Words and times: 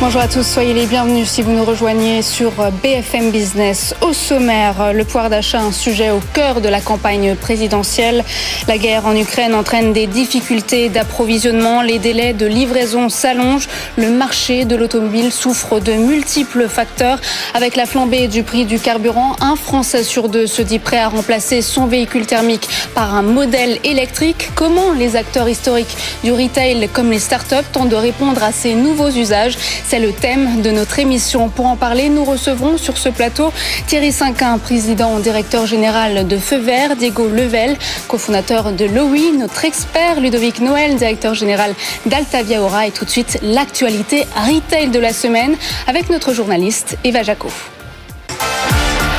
Bonjour 0.00 0.20
à 0.20 0.26
tous, 0.26 0.42
soyez 0.42 0.74
les 0.74 0.86
bienvenus 0.86 1.28
si 1.30 1.40
vous 1.40 1.52
nous 1.52 1.64
rejoignez 1.64 2.20
sur 2.20 2.50
BFM 2.82 3.30
Business. 3.30 3.94
Au 4.00 4.12
sommaire, 4.12 4.92
le 4.92 5.04
pouvoir 5.04 5.30
d'achat, 5.30 5.60
un 5.60 5.70
sujet 5.70 6.10
au 6.10 6.20
cœur 6.34 6.60
de 6.60 6.68
la 6.68 6.80
campagne 6.80 7.36
présidentielle. 7.36 8.24
La 8.66 8.76
guerre 8.76 9.06
en 9.06 9.14
Ukraine 9.14 9.54
entraîne 9.54 9.92
des 9.92 10.08
difficultés 10.08 10.88
d'approvisionnement, 10.88 11.80
les 11.80 12.00
délais 12.00 12.32
de 12.32 12.44
livraison 12.44 13.08
s'allongent, 13.08 13.68
le 13.96 14.10
marché 14.10 14.64
de 14.64 14.74
l'automobile 14.74 15.30
souffre 15.30 15.78
de 15.78 15.92
multiples 15.92 16.68
facteurs. 16.68 17.20
Avec 17.54 17.76
la 17.76 17.86
flambée 17.86 18.26
du 18.26 18.42
prix 18.42 18.64
du 18.64 18.80
carburant, 18.80 19.36
un 19.40 19.54
Français 19.54 20.02
sur 20.02 20.28
deux 20.28 20.48
se 20.48 20.60
dit 20.60 20.80
prêt 20.80 20.98
à 20.98 21.08
remplacer 21.08 21.62
son 21.62 21.86
véhicule 21.86 22.26
thermique 22.26 22.68
par 22.96 23.14
un 23.14 23.22
modèle 23.22 23.78
électrique. 23.84 24.50
Comment 24.56 24.92
les 24.92 25.14
acteurs 25.14 25.48
historiques 25.48 25.96
du 26.24 26.32
retail 26.32 26.88
comme 26.92 27.12
les 27.12 27.20
startups 27.20 27.70
tentent 27.72 27.90
de 27.90 27.96
répondre 27.96 28.42
à 28.42 28.50
ces 28.50 28.74
nouveaux 28.74 29.10
usages? 29.10 29.56
C'est 29.84 29.98
le 29.98 30.12
thème 30.12 30.62
de 30.62 30.70
notre 30.70 30.98
émission. 30.98 31.48
Pour 31.48 31.66
en 31.66 31.76
parler, 31.76 32.08
nous 32.08 32.24
recevrons 32.24 32.78
sur 32.78 32.98
ce 32.98 33.08
plateau 33.08 33.52
Thierry 33.86 34.12
Cinquin, 34.12 34.58
président 34.58 35.18
directeur 35.18 35.66
général 35.66 36.26
de 36.26 36.36
Feu 36.36 36.58
Vert, 36.58 36.96
Diego 36.96 37.28
Level, 37.28 37.76
cofondateur 38.08 38.72
de 38.72 38.86
Lowy, 38.86 39.32
notre 39.38 39.64
expert 39.64 40.20
Ludovic 40.20 40.60
Noël, 40.60 40.96
directeur 40.96 41.34
général 41.34 41.74
d'Altavia 42.06 42.62
Aura 42.62 42.86
et 42.86 42.90
tout 42.90 43.04
de 43.04 43.10
suite 43.10 43.38
l'actualité 43.42 44.26
retail 44.34 44.88
de 44.88 44.98
la 44.98 45.12
semaine 45.12 45.54
avec 45.86 46.10
notre 46.10 46.32
journaliste 46.32 46.98
Eva 47.04 47.22
Jaco. 47.22 47.50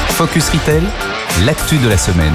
Focus 0.10 0.50
Retail, 0.50 0.84
l'actu 1.46 1.78
de 1.78 1.90
la 1.90 1.98
semaine. 1.98 2.34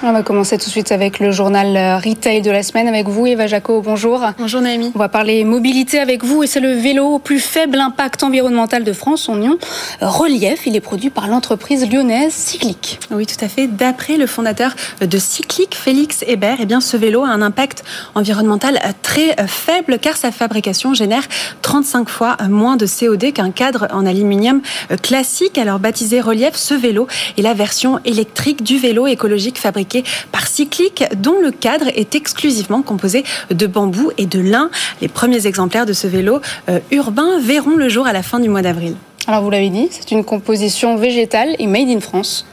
On 0.00 0.12
va 0.12 0.22
commencer 0.22 0.56
tout 0.58 0.66
de 0.66 0.70
suite 0.70 0.92
avec 0.92 1.18
le 1.18 1.32
journal 1.32 1.76
euh, 1.76 1.96
Retail 1.96 2.40
de 2.40 2.52
la 2.52 2.62
semaine 2.62 2.86
avec 2.86 3.08
vous, 3.08 3.26
Eva 3.26 3.48
Jaco. 3.48 3.82
Bonjour. 3.82 4.24
Bonjour, 4.38 4.60
Naomi. 4.60 4.92
On 4.94 4.98
va 4.98 5.08
parler 5.08 5.42
mobilité 5.42 5.98
avec 5.98 6.22
vous 6.22 6.44
et 6.44 6.46
c'est 6.46 6.60
le 6.60 6.72
vélo 6.72 7.14
au 7.14 7.18
plus 7.18 7.40
faible 7.40 7.80
impact 7.80 8.22
environnemental 8.22 8.84
de 8.84 8.92
France, 8.92 9.22
son 9.22 9.34
nom 9.34 9.58
Relief. 10.00 10.66
Il 10.66 10.76
est 10.76 10.80
produit 10.80 11.10
par 11.10 11.26
l'entreprise 11.26 11.90
lyonnaise 11.90 12.32
Cyclic. 12.32 13.00
Oui, 13.10 13.26
tout 13.26 13.44
à 13.44 13.48
fait. 13.48 13.66
D'après 13.66 14.18
le 14.18 14.28
fondateur 14.28 14.76
de 15.00 15.18
Cyclic, 15.18 15.74
Félix 15.74 16.22
Hébert, 16.28 16.58
eh 16.60 16.66
bien, 16.66 16.80
ce 16.80 16.96
vélo 16.96 17.24
a 17.24 17.30
un 17.30 17.42
impact 17.42 17.82
environnemental 18.14 18.78
très 19.02 19.34
faible 19.48 19.98
car 19.98 20.16
sa 20.16 20.30
fabrication 20.30 20.94
génère 20.94 21.24
35 21.62 22.08
fois 22.08 22.36
moins 22.48 22.76
de 22.76 22.86
CO2 22.86 23.32
qu'un 23.32 23.50
cadre 23.50 23.88
en 23.90 24.06
aluminium 24.06 24.62
classique. 25.02 25.58
Alors, 25.58 25.80
baptisé 25.80 26.20
Relief, 26.20 26.54
ce 26.54 26.74
vélo 26.74 27.08
est 27.36 27.42
la 27.42 27.54
version 27.54 27.98
électrique 28.04 28.62
du 28.62 28.78
vélo 28.78 29.08
écologique 29.08 29.58
fabriqué 29.58 29.87
par 30.32 30.46
Cyclic, 30.46 31.04
dont 31.16 31.40
le 31.40 31.50
cadre 31.50 31.88
est 31.94 32.14
exclusivement 32.14 32.82
composé 32.82 33.24
de 33.50 33.66
bambou 33.66 34.10
et 34.18 34.26
de 34.26 34.40
lin. 34.40 34.70
Les 35.00 35.08
premiers 35.08 35.46
exemplaires 35.46 35.86
de 35.86 35.92
ce 35.92 36.06
vélo 36.06 36.40
euh, 36.68 36.80
urbain 36.90 37.40
verront 37.40 37.76
le 37.76 37.88
jour 37.88 38.06
à 38.06 38.12
la 38.12 38.22
fin 38.22 38.40
du 38.40 38.48
mois 38.48 38.62
d'avril. 38.62 38.94
Alors 39.26 39.42
vous 39.42 39.50
l'avez 39.50 39.70
dit, 39.70 39.88
c'est 39.90 40.10
une 40.10 40.24
composition 40.24 40.96
végétale 40.96 41.54
et 41.58 41.66
made 41.66 41.88
in 41.88 42.00
France. 42.00 42.46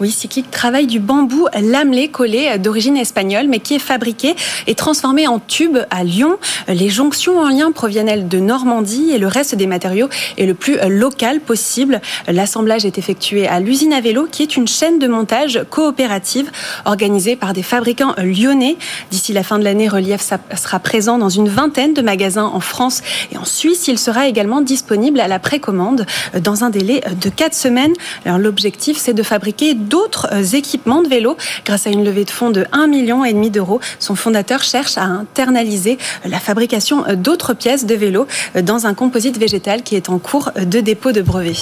Oui, 0.00 0.10
Cyclic 0.10 0.50
travaille 0.50 0.86
du 0.86 0.98
bambou 0.98 1.46
lamelé 1.60 2.08
collé 2.08 2.58
d'origine 2.58 2.96
espagnole, 2.96 3.46
mais 3.48 3.60
qui 3.60 3.74
est 3.74 3.80
fabriqué 3.80 4.34
et 4.66 4.74
transformé 4.74 5.26
en 5.26 5.38
tube 5.38 5.78
à 5.90 6.04
Lyon. 6.04 6.38
Les 6.68 6.88
jonctions 6.88 7.38
en 7.38 7.48
lien 7.48 7.70
proviennent 7.72 8.28
de 8.28 8.38
Normandie 8.38 9.10
et 9.12 9.18
le 9.18 9.26
reste 9.26 9.54
des 9.54 9.66
matériaux 9.66 10.08
est 10.38 10.46
le 10.46 10.54
plus 10.54 10.78
local 10.88 11.40
possible. 11.40 12.00
L'assemblage 12.28 12.84
est 12.84 12.98
effectué 12.98 13.46
à 13.46 13.60
l'usine 13.60 13.92
à 13.92 14.00
vélo, 14.00 14.26
qui 14.30 14.42
est 14.42 14.56
une 14.56 14.66
chaîne 14.66 14.98
de 14.98 15.06
montage 15.06 15.60
coopérative 15.70 16.50
organisée 16.84 17.36
par 17.36 17.52
des 17.52 17.62
fabricants 17.62 18.14
lyonnais. 18.18 18.76
D'ici 19.10 19.32
la 19.32 19.42
fin 19.42 19.58
de 19.58 19.64
l'année, 19.64 19.88
Relief 19.88 20.22
sera 20.56 20.78
présent 20.78 21.18
dans 21.18 21.28
une 21.28 21.48
vingtaine 21.48 21.94
de 21.94 22.02
magasins 22.02 22.50
en 22.52 22.60
France 22.60 23.02
et 23.32 23.36
en 23.36 23.44
Suisse. 23.44 23.86
Il 23.88 23.98
sera 23.98 24.26
également 24.26 24.62
disponible 24.62 25.20
à 25.20 25.28
la 25.28 25.38
précommande 25.38 26.06
dans 26.40 26.64
un 26.64 26.70
délai 26.70 27.02
de 27.20 27.28
quatre 27.28 27.54
semaines. 27.54 27.92
Alors 28.24 28.38
l'objectif, 28.38 28.96
c'est 28.96 29.14
de 29.14 29.22
fabriquer 29.22 29.59
d'autres 29.74 30.28
euh, 30.32 30.42
équipements 30.42 31.02
de 31.02 31.08
vélo 31.08 31.36
grâce 31.64 31.86
à 31.86 31.90
une 31.90 32.04
levée 32.04 32.24
de 32.24 32.30
fonds 32.30 32.50
de 32.50 32.62
1,5 32.72 32.88
million 32.88 33.50
d'euros. 33.50 33.80
Son 33.98 34.14
fondateur 34.14 34.62
cherche 34.62 34.96
à 34.96 35.04
internaliser 35.04 35.98
euh, 36.24 36.28
la 36.28 36.40
fabrication 36.40 37.06
euh, 37.06 37.14
d'autres 37.14 37.54
pièces 37.54 37.86
de 37.86 37.94
vélo 37.94 38.26
dans 38.62 38.86
un 38.86 38.94
composite 38.94 39.38
végétal 39.38 39.82
qui 39.82 39.96
est 39.96 40.08
en 40.08 40.18
cours 40.18 40.50
de 40.56 40.80
dépôt 40.80 41.12
de 41.12 41.22
brevet. 41.22 41.56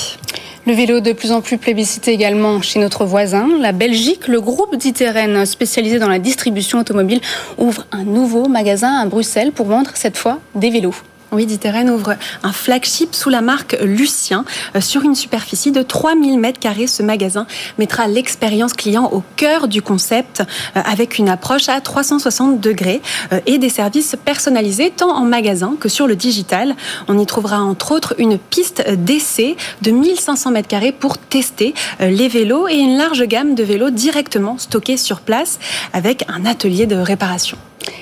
Le 0.67 0.73
vélo 0.75 1.01
de 1.01 1.13
plus 1.13 1.33
en 1.33 1.41
plus 1.41 1.57
plébiscité 1.57 2.13
également 2.13 2.61
chez 2.61 2.79
notre 2.79 3.05
voisin, 3.05 3.49
la 3.61 3.73
Belgique. 3.73 4.29
Le 4.29 4.41
groupe 4.41 4.77
d'Iteren, 4.77 5.47
spécialisé 5.47 5.99
dans 5.99 6.09
la 6.09 6.19
distribution 6.19 6.79
automobile, 6.79 7.21
ouvre 7.57 7.87
un 7.91 8.05
nouveau 8.05 8.49
magasin 8.49 8.95
à 8.97 9.07
Bruxelles 9.07 9.53
pour 9.53 9.67
vendre 9.67 9.91
cette 9.95 10.19
fois 10.19 10.41
des 10.55 10.71
vélos. 10.71 10.95
Oui, 11.31 11.45
Diteren 11.45 11.91
ouvre 11.91 12.17
un 12.43 12.53
flagship 12.53 13.15
sous 13.15 13.29
la 13.29 13.43
marque 13.43 13.77
Lucien 13.83 14.47
euh, 14.75 14.81
sur 14.81 15.03
une 15.03 15.15
superficie 15.15 15.73
de 15.73 15.83
3000 15.83 16.39
mètres 16.39 16.59
carrés. 16.59 16.87
Ce 16.87 17.03
magasin 17.03 17.47
mettra 17.77 18.07
l'expérience 18.07 18.73
client 18.73 19.11
au 19.13 19.23
cœur 19.37 19.69
du 19.69 19.83
concept 19.83 20.41
euh, 20.41 20.81
avec 20.87 21.19
une 21.19 21.29
approche 21.29 21.69
à 21.69 21.83
360 21.83 22.61
degrés 22.61 23.03
euh, 23.35 23.41
et 23.45 23.59
des 23.59 23.69
services 23.69 24.17
personnalisés 24.25 24.91
tant 24.91 25.15
en 25.15 25.25
magasin 25.25 25.77
que 25.79 25.91
sur 25.91 26.07
le 26.07 26.17
digital. 26.17 26.75
On 27.09 27.19
y 27.19 27.27
trouvera 27.27 27.61
entre 27.61 27.93
autres 27.93 28.15
une 28.17 28.39
piste 28.39 28.89
d'essai 28.91 29.55
de 29.83 29.91
1500 29.91 30.53
mètres 30.53 30.69
carrés 30.69 30.93
pour 30.93 31.19
tester 31.19 31.75
les 32.01 32.29
vélos 32.29 32.69
et 32.69 32.77
une 32.77 32.97
large 32.97 33.25
gamme 33.25 33.55
de 33.55 33.63
vélos 33.63 33.91
directement 33.91 34.57
stockés 34.57 34.97
sur 34.97 35.21
place 35.21 35.59
avec 35.93 36.25
un 36.29 36.47
atelier 36.47 36.87
de 36.87 36.97
réparation. 36.97 37.59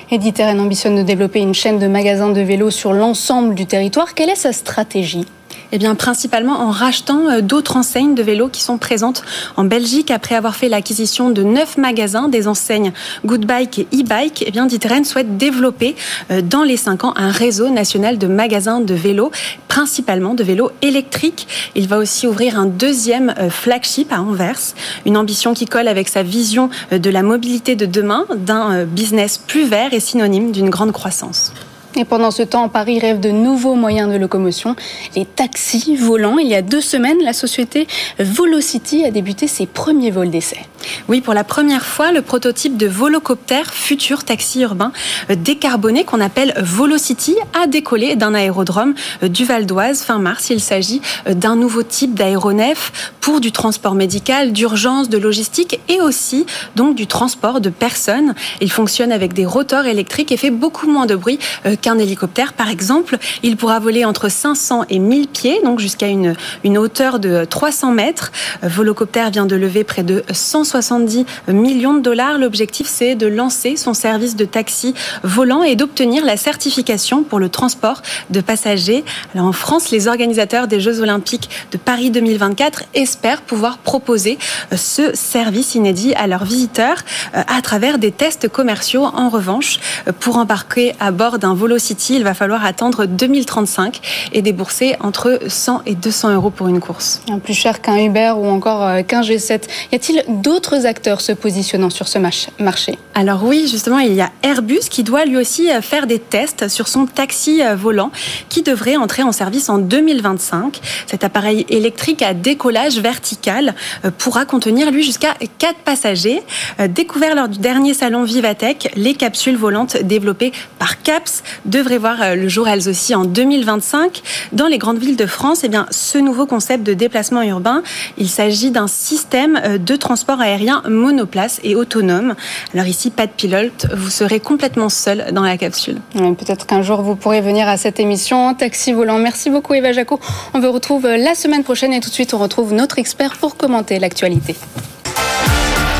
Editeren 0.09 0.59
ambitionne 0.59 0.95
de 0.95 1.03
développer 1.03 1.39
une 1.39 1.53
chaîne 1.53 1.79
de 1.79 1.87
magasins 1.87 2.29
de 2.29 2.41
vélos 2.41 2.71
sur 2.71 2.93
l'ensemble 2.93 3.55
du 3.55 3.65
territoire. 3.65 4.13
Quelle 4.13 4.29
est 4.29 4.35
sa 4.35 4.53
stratégie? 4.53 5.25
Eh 5.71 5.77
bien, 5.77 5.95
principalement 5.95 6.59
en 6.61 6.71
rachetant 6.71 7.29
euh, 7.29 7.41
d'autres 7.41 7.75
enseignes 7.75 8.15
de 8.15 8.23
vélos 8.23 8.49
qui 8.49 8.61
sont 8.61 8.77
présentes 8.77 9.23
en 9.55 9.63
Belgique. 9.63 10.11
Après 10.11 10.35
avoir 10.35 10.55
fait 10.55 10.69
l'acquisition 10.69 11.29
de 11.29 11.43
neuf 11.43 11.77
magasins 11.77 12.29
des 12.29 12.47
enseignes 12.47 12.93
Goodbike 13.25 13.79
et 13.79 13.87
e-bike, 13.93 14.43
eh 14.47 14.51
bien, 14.51 14.65
Diteren 14.65 15.03
souhaite 15.03 15.37
développer 15.37 15.95
euh, 16.31 16.41
dans 16.41 16.63
les 16.63 16.77
cinq 16.77 17.03
ans 17.03 17.13
un 17.17 17.31
réseau 17.31 17.69
national 17.69 18.17
de 18.17 18.27
magasins 18.27 18.79
de 18.79 18.93
vélos, 18.93 19.31
principalement 19.67 20.33
de 20.33 20.43
vélos 20.43 20.71
électriques. 20.81 21.47
Il 21.75 21.87
va 21.87 21.97
aussi 21.97 22.27
ouvrir 22.27 22.57
un 22.59 22.65
deuxième 22.65 23.33
euh, 23.37 23.49
flagship 23.49 24.11
à 24.11 24.21
Anvers, 24.21 24.73
une 25.05 25.17
ambition 25.17 25.53
qui 25.53 25.65
colle 25.65 25.87
avec 25.87 26.07
sa 26.07 26.23
vision 26.23 26.69
de 26.91 27.09
la 27.09 27.23
mobilité 27.23 27.75
de 27.75 27.85
demain, 27.85 28.25
d'un 28.35 28.85
business 28.85 29.37
plus 29.37 29.65
vert 29.65 29.93
et 29.93 29.99
synonyme 29.99 30.51
d'une 30.51 30.69
grande 30.69 30.91
croissance. 30.91 31.51
Et 31.95 32.05
pendant 32.05 32.31
ce 32.31 32.43
temps, 32.43 32.69
Paris 32.69 32.99
rêve 32.99 33.19
de 33.19 33.29
nouveaux 33.29 33.75
moyens 33.75 34.11
de 34.11 34.17
locomotion, 34.17 34.75
les 35.15 35.25
taxis 35.25 35.95
volants. 35.95 36.37
Il 36.37 36.47
y 36.47 36.55
a 36.55 36.61
deux 36.61 36.81
semaines, 36.81 37.17
la 37.23 37.33
société 37.33 37.87
Volocity 38.19 39.05
a 39.05 39.11
débuté 39.11 39.47
ses 39.47 39.65
premiers 39.65 40.11
vols 40.11 40.29
d'essai. 40.29 40.59
Oui, 41.07 41.21
pour 41.21 41.33
la 41.33 41.43
première 41.43 41.85
fois, 41.85 42.11
le 42.11 42.21
prototype 42.21 42.77
de 42.77 42.87
volocoptère 42.87 43.73
futur 43.73 44.23
taxi 44.23 44.61
urbain 44.61 44.91
euh, 45.29 45.35
décarboné 45.35 46.03
qu'on 46.03 46.21
appelle 46.21 46.53
Volocity 46.61 47.35
a 47.61 47.67
décollé 47.67 48.15
d'un 48.15 48.33
aérodrome 48.33 48.93
euh, 49.23 49.27
du 49.27 49.45
Val 49.45 49.65
d'Oise 49.65 50.01
fin 50.01 50.19
mars. 50.19 50.49
Il 50.49 50.59
s'agit 50.59 51.01
euh, 51.27 51.33
d'un 51.33 51.55
nouveau 51.55 51.83
type 51.83 52.13
d'aéronef 52.13 53.13
pour 53.21 53.39
du 53.41 53.51
transport 53.51 53.95
médical, 53.95 54.51
d'urgence, 54.51 55.09
de 55.09 55.17
logistique 55.17 55.79
et 55.89 56.01
aussi 56.01 56.45
donc 56.75 56.95
du 56.95 57.07
transport 57.07 57.61
de 57.61 57.69
personnes. 57.69 58.35
Il 58.61 58.71
fonctionne 58.71 59.11
avec 59.11 59.33
des 59.33 59.45
rotors 59.45 59.85
électriques 59.85 60.31
et 60.31 60.37
fait 60.37 60.51
beaucoup 60.51 60.87
moins 60.87 61.05
de 61.05 61.15
bruit 61.15 61.39
qu'un 61.81 61.97
hélicoptère, 61.97 62.53
par 62.53 62.69
exemple. 62.69 63.17
Il 63.43 63.57
pourra 63.57 63.79
voler 63.79 64.05
entre 64.05 64.29
500 64.29 64.85
et 64.89 64.99
1000 64.99 65.27
pieds, 65.27 65.59
donc 65.63 65.79
jusqu'à 65.79 66.07
une, 66.07 66.35
une 66.63 66.77
hauteur 66.77 67.19
de 67.19 67.43
300 67.43 67.91
mètres. 67.91 68.31
Volocopter 68.63 69.29
vient 69.31 69.45
de 69.45 69.55
lever 69.55 69.83
près 69.83 70.03
de 70.03 70.23
170 70.67 71.25
millions 71.47 71.93
de 71.93 72.01
dollars. 72.01 72.37
L'objectif, 72.37 72.87
c'est 72.87 73.15
de 73.15 73.27
lancer 73.27 73.77
son 73.77 73.93
service 73.93 74.35
de 74.35 74.45
taxi 74.45 74.93
volant 75.23 75.63
et 75.63 75.75
d'obtenir 75.75 76.25
la 76.25 76.37
certification 76.37 77.23
pour 77.23 77.39
le 77.39 77.49
transport 77.49 78.01
de 78.29 78.41
passagers. 78.41 79.03
Alors 79.33 79.47
en 79.47 79.51
France, 79.53 79.91
les 79.91 80.07
organisateurs 80.07 80.67
des 80.67 80.79
Jeux 80.79 80.99
Olympiques 81.01 81.49
de 81.71 81.77
Paris 81.77 82.11
2024 82.11 82.83
espèrent 82.93 83.41
pouvoir 83.41 83.77
proposer 83.77 84.37
euh, 84.71 84.77
ce 84.77 85.15
service 85.15 85.75
inédit 85.75 86.13
à 86.15 86.27
leurs 86.27 86.45
visiteurs 86.45 86.97
euh, 87.35 87.41
à 87.47 87.61
travers 87.61 87.97
des 87.97 88.11
tests 88.11 88.47
commerciaux. 88.49 89.05
En 89.05 89.29
revanche, 89.29 89.79
pour 90.19 90.37
embarquer 90.37 90.93
à 90.99 91.11
bord 91.11 91.39
d'un 91.39 91.53
volo 91.53 91.77
City, 91.77 92.15
il 92.15 92.23
va 92.23 92.33
falloir 92.33 92.65
attendre 92.65 93.05
2035 93.05 94.01
et 94.33 94.41
débourser 94.41 94.95
entre 94.99 95.39
100 95.47 95.83
et 95.85 95.95
200 95.95 96.33
euros 96.33 96.49
pour 96.49 96.67
une 96.67 96.79
course. 96.79 97.21
Plus 97.43 97.53
cher 97.53 97.81
qu'un 97.81 97.97
Uber 97.97 98.33
ou 98.37 98.47
encore 98.47 98.83
euh, 98.83 99.01
qu'un 99.03 99.21
G7. 99.21 99.61
Y 99.91 99.95
a-t-il 99.95 100.23
d'autres 100.41 100.56
d'autres 100.57 100.87
acteurs 100.87 101.21
se 101.21 101.33
positionnant 101.33 101.91
sur 101.91 102.07
ce 102.07 102.17
marché. 102.17 102.97
Alors 103.13 103.43
oui, 103.43 103.67
justement, 103.69 103.99
il 103.99 104.13
y 104.13 104.21
a 104.21 104.31
Airbus 104.41 104.89
qui 104.89 105.03
doit 105.03 105.23
lui 105.23 105.37
aussi 105.37 105.71
euh, 105.71 105.81
faire 105.81 106.07
des 106.07 106.17
tests 106.17 106.67
sur 106.67 106.87
son 106.87 107.05
taxi 107.05 107.61
euh, 107.61 107.75
volant 107.75 108.11
qui 108.49 108.63
devrait 108.63 108.95
entrer 108.95 109.21
en 109.21 109.31
service 109.31 109.69
en 109.69 109.77
2025. 109.77 110.79
Cet 111.05 111.23
appareil 111.23 111.67
électrique 111.69 112.23
à 112.23 112.33
décollage 112.33 112.97
vertical 112.97 113.75
euh, 114.03 114.09
pourra 114.09 114.45
contenir 114.45 114.89
lui 114.89 115.03
jusqu'à 115.03 115.35
4 115.59 115.77
passagers. 115.85 116.41
Découvert 116.89 117.35
lors 117.35 117.49
du 117.49 117.59
dernier 117.59 117.93
salon 117.93 118.23
Vivatech, 118.23 118.91
les 118.95 119.13
capsules 119.13 119.57
volantes 119.57 119.97
développées 119.97 120.51
par 120.79 121.03
CAPS 121.03 121.43
devraient 121.65 121.99
voir 121.99 122.35
le 122.35 122.47
jour 122.47 122.67
elles 122.67 122.89
aussi 122.89 123.13
en 123.13 123.25
2025. 123.25 124.21
Dans 124.53 124.67
les 124.67 124.79
grandes 124.79 124.97
villes 124.97 125.15
de 125.17 125.25
France, 125.25 125.61
eh 125.63 125.69
bien, 125.69 125.85
ce 125.91 126.17
nouveau 126.17 126.45
concept 126.45 126.83
de 126.83 126.93
déplacement 126.93 127.43
urbain, 127.43 127.83
il 128.17 128.29
s'agit 128.29 128.71
d'un 128.71 128.87
système 128.87 129.77
de 129.77 129.95
transport 129.95 130.41
aérien 130.47 130.81
monoplace 130.89 131.59
et 131.63 131.75
autonome. 131.75 132.35
Alors 132.73 132.87
ici, 132.87 133.11
pas 133.11 133.27
de 133.27 133.31
pilote, 133.31 133.87
vous 133.95 134.09
serez 134.09 134.39
complètement 134.39 134.89
seul 134.89 135.31
dans 135.31 135.43
la 135.43 135.57
capsule. 135.57 135.97
Peut-être 136.13 136.65
qu'un 136.65 136.81
jour 136.81 137.01
vous 137.01 137.15
pourrez 137.15 137.41
venir 137.41 137.67
à 137.67 137.77
cette 137.77 137.99
émission 137.99 138.47
en 138.47 138.53
taxi 138.53 138.93
volant. 138.93 139.19
Merci 139.19 139.49
beaucoup 139.49 139.73
Eva 139.73 139.91
Jaco. 139.91 140.19
On 140.53 140.59
vous 140.59 140.71
retrouve 140.71 141.07
la 141.07 141.35
semaine 141.35 141.63
prochaine 141.63 141.93
et 141.93 141.99
tout 141.99 142.09
de 142.09 142.13
suite 142.13 142.33
on 142.33 142.37
retrouve 142.37 142.73
notre 142.73 142.99
expert 142.99 143.37
pour 143.37 143.57
commenter 143.57 143.99
l'actualité. 143.99 144.55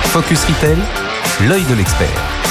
Focus 0.04 0.46
Retail, 0.46 0.78
l'œil 1.48 1.64
de 1.70 1.76
l'expert. 1.76 2.47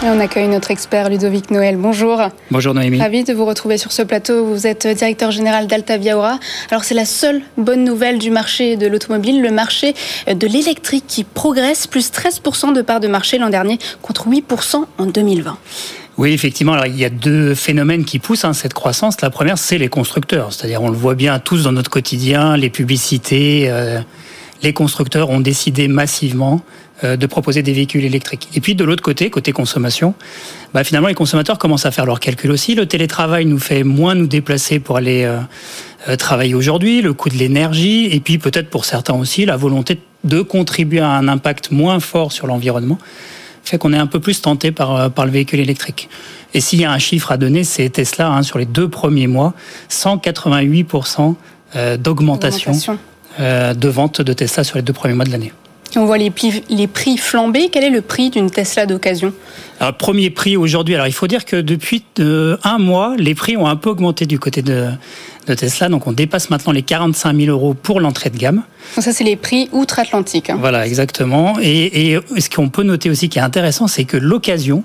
Et 0.00 0.06
on 0.06 0.20
accueille 0.20 0.46
notre 0.46 0.70
expert 0.70 1.08
Ludovic 1.08 1.50
Noël. 1.50 1.76
Bonjour. 1.76 2.22
Bonjour 2.52 2.72
Noémie. 2.72 3.00
Ravi 3.00 3.24
de 3.24 3.32
vous 3.32 3.44
retrouver 3.44 3.78
sur 3.78 3.90
ce 3.90 4.02
plateau. 4.02 4.44
Vous 4.44 4.64
êtes 4.68 4.86
directeur 4.86 5.32
général 5.32 5.66
d'Alta 5.66 5.96
Viaora. 5.96 6.38
Alors 6.70 6.84
c'est 6.84 6.94
la 6.94 7.04
seule 7.04 7.42
bonne 7.56 7.82
nouvelle 7.82 8.20
du 8.20 8.30
marché 8.30 8.76
de 8.76 8.86
l'automobile, 8.86 9.42
le 9.42 9.50
marché 9.50 9.94
de 10.32 10.46
l'électrique 10.46 11.04
qui 11.08 11.24
progresse, 11.24 11.88
plus 11.88 12.12
13% 12.12 12.74
de 12.74 12.82
part 12.82 13.00
de 13.00 13.08
marché 13.08 13.38
l'an 13.38 13.50
dernier 13.50 13.78
contre 14.00 14.28
8% 14.28 14.84
en 14.98 15.06
2020. 15.06 15.58
Oui, 16.16 16.32
effectivement. 16.32 16.74
Alors, 16.74 16.86
il 16.86 16.96
y 16.96 17.04
a 17.04 17.10
deux 17.10 17.54
phénomènes 17.54 18.04
qui 18.04 18.18
poussent 18.20 18.44
hein, 18.44 18.52
cette 18.52 18.74
croissance. 18.74 19.20
La 19.20 19.30
première, 19.30 19.56
c'est 19.56 19.78
les 19.78 19.88
constructeurs. 19.88 20.52
C'est-à-dire, 20.52 20.82
on 20.82 20.90
le 20.90 20.96
voit 20.96 21.14
bien 21.14 21.38
tous 21.38 21.62
dans 21.64 21.72
notre 21.72 21.90
quotidien, 21.90 22.56
les 22.56 22.70
publicités. 22.70 23.66
Euh, 23.70 24.00
les 24.62 24.72
constructeurs 24.72 25.30
ont 25.30 25.40
décidé 25.40 25.88
massivement 25.88 26.62
euh, 27.04 27.16
de 27.16 27.26
proposer 27.26 27.62
des 27.62 27.72
véhicules 27.72 28.04
électriques. 28.04 28.48
Et 28.54 28.60
puis 28.60 28.74
de 28.74 28.84
l'autre 28.84 29.02
côté, 29.02 29.30
côté 29.30 29.52
consommation, 29.52 30.14
bah, 30.74 30.82
finalement 30.84 31.08
les 31.08 31.14
consommateurs 31.14 31.58
commencent 31.58 31.86
à 31.86 31.90
faire 31.90 32.06
leurs 32.06 32.20
calculs 32.20 32.50
aussi. 32.50 32.74
Le 32.74 32.86
télétravail 32.86 33.44
nous 33.44 33.58
fait 33.58 33.84
moins 33.84 34.14
nous 34.14 34.26
déplacer 34.26 34.80
pour 34.80 34.96
aller 34.96 35.24
euh, 35.24 35.38
euh, 36.08 36.16
travailler 36.16 36.54
aujourd'hui, 36.54 37.00
le 37.00 37.12
coût 37.12 37.28
de 37.28 37.36
l'énergie, 37.36 38.06
et 38.06 38.20
puis 38.20 38.38
peut-être 38.38 38.68
pour 38.68 38.84
certains 38.84 39.14
aussi 39.14 39.46
la 39.46 39.56
volonté 39.56 40.00
de 40.24 40.40
contribuer 40.42 41.00
à 41.00 41.10
un 41.10 41.28
impact 41.28 41.70
moins 41.70 42.00
fort 42.00 42.32
sur 42.32 42.46
l'environnement 42.46 42.98
fait 43.64 43.76
qu'on 43.76 43.92
est 43.92 43.98
un 43.98 44.06
peu 44.06 44.18
plus 44.18 44.40
tenté 44.40 44.72
par, 44.72 45.10
par 45.10 45.26
le 45.26 45.30
véhicule 45.30 45.60
électrique. 45.60 46.08
Et 46.54 46.60
s'il 46.62 46.80
y 46.80 46.86
a 46.86 46.90
un 46.90 46.98
chiffre 46.98 47.30
à 47.32 47.36
donner, 47.36 47.64
c'est 47.64 47.90
Tesla, 47.90 48.30
hein, 48.30 48.42
sur 48.42 48.58
les 48.58 48.64
deux 48.64 48.88
premiers 48.88 49.26
mois, 49.26 49.52
188% 49.90 51.34
d'augmentation 51.98 52.72
de 53.38 53.88
vente 53.88 54.20
de 54.20 54.32
Tesla 54.32 54.64
sur 54.64 54.76
les 54.76 54.82
deux 54.82 54.92
premiers 54.92 55.14
mois 55.14 55.24
de 55.24 55.30
l'année. 55.30 55.52
On 55.96 56.04
voit 56.04 56.18
les 56.18 56.30
prix, 56.30 56.62
les 56.68 56.86
prix 56.86 57.16
flamber. 57.16 57.70
Quel 57.72 57.84
est 57.84 57.90
le 57.90 58.02
prix 58.02 58.30
d'une 58.30 58.50
Tesla 58.50 58.84
d'occasion? 58.84 59.32
Alors, 59.80 59.96
premier 59.96 60.28
prix 60.30 60.56
aujourd'hui. 60.56 60.94
Alors, 60.94 61.06
il 61.06 61.12
faut 61.12 61.26
dire 61.26 61.44
que 61.44 61.56
depuis 61.56 62.04
euh, 62.18 62.56
un 62.62 62.78
mois, 62.78 63.14
les 63.16 63.34
prix 63.34 63.56
ont 63.56 63.66
un 63.66 63.76
peu 63.76 63.90
augmenté 63.90 64.26
du 64.26 64.38
côté 64.38 64.60
de, 64.60 64.88
de 65.48 65.54
Tesla. 65.54 65.88
Donc, 65.88 66.06
on 66.06 66.12
dépasse 66.12 66.50
maintenant 66.50 66.72
les 66.72 66.82
45 66.82 67.36
000 67.36 67.50
euros 67.50 67.74
pour 67.74 68.00
l'entrée 68.00 68.30
de 68.30 68.38
gamme. 68.38 68.62
Donc 68.96 69.04
ça, 69.04 69.12
c'est 69.12 69.24
les 69.24 69.36
prix 69.36 69.68
outre-Atlantique. 69.72 70.50
Hein. 70.50 70.56
Voilà, 70.60 70.86
exactement. 70.86 71.56
Et, 71.60 72.12
et 72.12 72.20
ce 72.38 72.48
qu'on 72.48 72.68
peut 72.68 72.82
noter 72.82 73.10
aussi 73.10 73.28
qui 73.28 73.38
est 73.38 73.42
intéressant, 73.42 73.86
c'est 73.86 74.04
que 74.04 74.16
l'occasion 74.16 74.84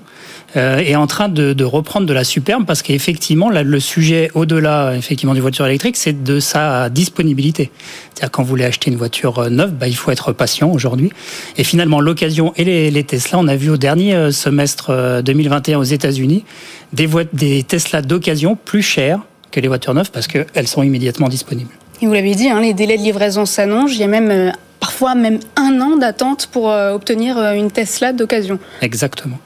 euh, 0.56 0.78
est 0.78 0.94
en 0.94 1.08
train 1.08 1.28
de, 1.28 1.52
de, 1.52 1.64
reprendre 1.64 2.06
de 2.06 2.12
la 2.12 2.22
superbe 2.22 2.64
parce 2.64 2.82
qu'effectivement, 2.82 3.50
le 3.50 3.80
sujet 3.80 4.30
au-delà 4.34 4.94
effectivement 4.96 5.34
du 5.34 5.40
voiture 5.40 5.66
électrique, 5.66 5.96
c'est 5.96 6.22
de 6.22 6.38
sa 6.38 6.88
disponibilité. 6.90 7.72
C'est-à-dire 8.14 8.30
quand 8.30 8.44
vous 8.44 8.50
voulez 8.50 8.64
acheter 8.64 8.90
une 8.90 8.96
voiture 8.96 9.40
euh, 9.40 9.48
neuve, 9.48 9.72
bah, 9.72 9.88
il 9.88 9.96
faut 9.96 10.12
être 10.12 10.32
patient 10.32 10.70
aujourd'hui. 10.70 11.10
Et 11.56 11.64
finalement, 11.64 12.00
l'occasion 12.00 12.52
et 12.56 12.64
les, 12.64 12.92
les 12.92 13.02
Tesla, 13.02 13.38
on 13.38 13.48
a 13.48 13.56
vu 13.56 13.70
au 13.70 13.76
dernier 13.76 14.30
semestre 14.30 15.22
2021 15.24 15.76
euh, 15.76 15.80
aux 15.80 15.84
États-Unis 15.84 16.44
des, 16.92 17.08
des 17.32 17.64
Tesla 17.64 18.00
d'occasion 18.00 18.56
plus 18.56 18.82
chères 18.82 19.20
que 19.54 19.60
les 19.60 19.68
voitures 19.68 19.94
neuves 19.94 20.10
parce 20.10 20.26
qu'elles 20.26 20.68
sont 20.68 20.82
immédiatement 20.82 21.28
disponibles. 21.28 21.70
Et 22.02 22.06
vous 22.06 22.12
l'avez 22.12 22.34
dit, 22.34 22.48
hein, 22.48 22.60
les 22.60 22.74
délais 22.74 22.98
de 22.98 23.02
livraison 23.02 23.46
s'annoncent. 23.46 23.94
Il 23.94 24.00
y 24.00 24.04
a 24.04 24.08
même 24.08 24.30
euh, 24.30 24.50
parfois 24.80 25.14
même 25.14 25.38
un 25.56 25.80
an 25.80 25.96
d'attente 25.96 26.48
pour 26.50 26.70
euh, 26.70 26.92
obtenir 26.92 27.38
une 27.52 27.70
Tesla 27.70 28.12
d'occasion. 28.12 28.58
Exactement. 28.82 29.38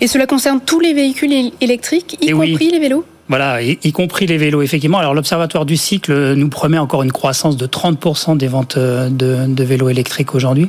Et 0.00 0.06
cela 0.06 0.26
concerne 0.26 0.60
tous 0.64 0.80
les 0.80 0.94
véhicules 0.94 1.52
électriques, 1.60 2.18
y 2.20 2.30
compris 2.30 2.70
les 2.70 2.78
vélos? 2.78 3.04
Voilà, 3.28 3.62
y, 3.62 3.92
compris 3.92 4.26
les 4.26 4.36
vélos, 4.36 4.62
effectivement. 4.62 4.98
Alors 4.98 5.14
l'Observatoire 5.14 5.64
du 5.64 5.76
cycle 5.76 6.34
nous 6.34 6.48
promet 6.48 6.78
encore 6.78 7.02
une 7.02 7.12
croissance 7.12 7.56
de 7.56 7.66
30% 7.66 8.36
des 8.36 8.48
ventes 8.48 8.76
de, 8.76 9.46
de 9.46 9.64
vélos 9.64 9.88
électriques 9.88 10.34
aujourd'hui. 10.34 10.68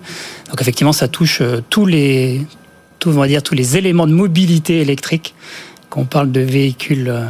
Donc 0.49 0.61
effectivement, 0.61 0.93
ça 0.93 1.07
touche 1.07 1.41
tous 1.69 1.85
les, 1.85 2.41
on 3.07 3.11
va 3.11 3.27
dire, 3.27 3.43
tous 3.43 3.55
les 3.55 3.77
éléments 3.77 4.07
de 4.07 4.13
mobilité 4.13 4.79
électrique, 4.79 5.33
qu'on 5.89 6.05
parle 6.05 6.31
de 6.31 6.41
véhicules, 6.41 7.09
euh, 7.09 7.25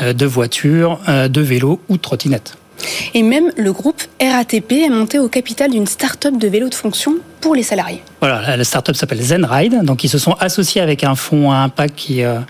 de 0.00 0.26
voitures, 0.26 1.00
euh, 1.08 1.28
de 1.28 1.40
vélos 1.40 1.80
ou 1.88 1.96
de 1.96 2.02
trottinettes. 2.02 2.56
Et 3.14 3.22
même 3.22 3.52
le 3.56 3.72
groupe 3.72 4.02
RATP 4.20 4.72
est 4.72 4.88
monté 4.88 5.18
au 5.20 5.28
capital 5.28 5.70
d'une 5.70 5.86
start-up 5.86 6.36
de 6.36 6.48
vélos 6.48 6.68
de 6.68 6.74
fonction 6.74 7.14
pour 7.40 7.54
les 7.54 7.62
salariés. 7.62 8.02
Voilà, 8.20 8.56
la 8.56 8.64
start-up 8.64 8.96
s'appelle 8.96 9.22
ZenRide. 9.22 9.84
Donc, 9.84 10.02
ils 10.02 10.08
se 10.08 10.18
sont 10.18 10.32
associés 10.40 10.80
avec 10.80 11.04
un 11.04 11.14
fonds 11.14 11.52
à 11.52 11.58
impact 11.58 11.94
qui 11.94 12.24
euh, 12.24 12.40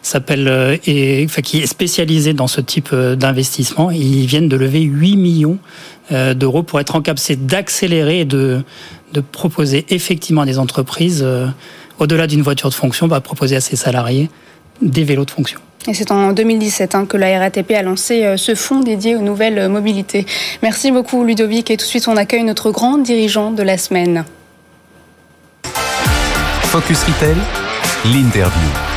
s'appelle 0.00 0.78
et, 0.86 1.24
enfin, 1.28 1.42
qui 1.42 1.58
est 1.58 1.66
spécialisé 1.66 2.32
dans 2.32 2.46
ce 2.46 2.60
type 2.62 2.94
d'investissement. 2.94 3.90
Ils 3.90 4.26
viennent 4.26 4.48
de 4.48 4.56
lever 4.56 4.80
8 4.80 5.16
millions 5.16 5.58
d'euros 6.10 6.62
pour 6.62 6.78
être 6.78 6.94
en 6.94 7.00
capacité 7.00 7.36
d'accélérer 7.36 8.20
et 8.20 8.24
de, 8.24 8.62
de 9.12 9.20
proposer 9.20 9.86
effectivement 9.88 10.42
à 10.42 10.46
des 10.46 10.58
entreprises 10.58 11.26
au-delà 11.98 12.26
d'une 12.26 12.42
voiture 12.42 12.68
de 12.68 12.74
fonction, 12.74 13.06
va 13.06 13.20
proposer 13.20 13.56
à 13.56 13.60
ses 13.60 13.76
salariés 13.76 14.28
des 14.82 15.04
vélos 15.04 15.24
de 15.24 15.30
fonction. 15.30 15.60
Et 15.88 15.94
c'est 15.94 16.12
en 16.12 16.32
2017 16.32 16.94
hein, 16.94 17.06
que 17.06 17.16
la 17.16 17.38
RATP 17.38 17.72
a 17.72 17.82
lancé 17.82 18.24
euh, 18.24 18.36
ce 18.36 18.54
fonds 18.54 18.80
dédié 18.80 19.16
aux 19.16 19.20
nouvelles 19.20 19.58
euh, 19.58 19.68
mobilités. 19.68 20.26
Merci 20.62 20.92
beaucoup 20.92 21.24
Ludovic 21.24 21.70
et 21.70 21.76
tout 21.76 21.84
de 21.84 21.88
suite 21.88 22.06
on 22.06 22.16
accueille 22.16 22.44
notre 22.44 22.70
grand 22.70 22.98
dirigeant 22.98 23.50
de 23.50 23.62
la 23.62 23.78
semaine. 23.78 24.24
Focus 26.62 27.02
Retail, 27.02 27.36
l'interview. 28.04 28.91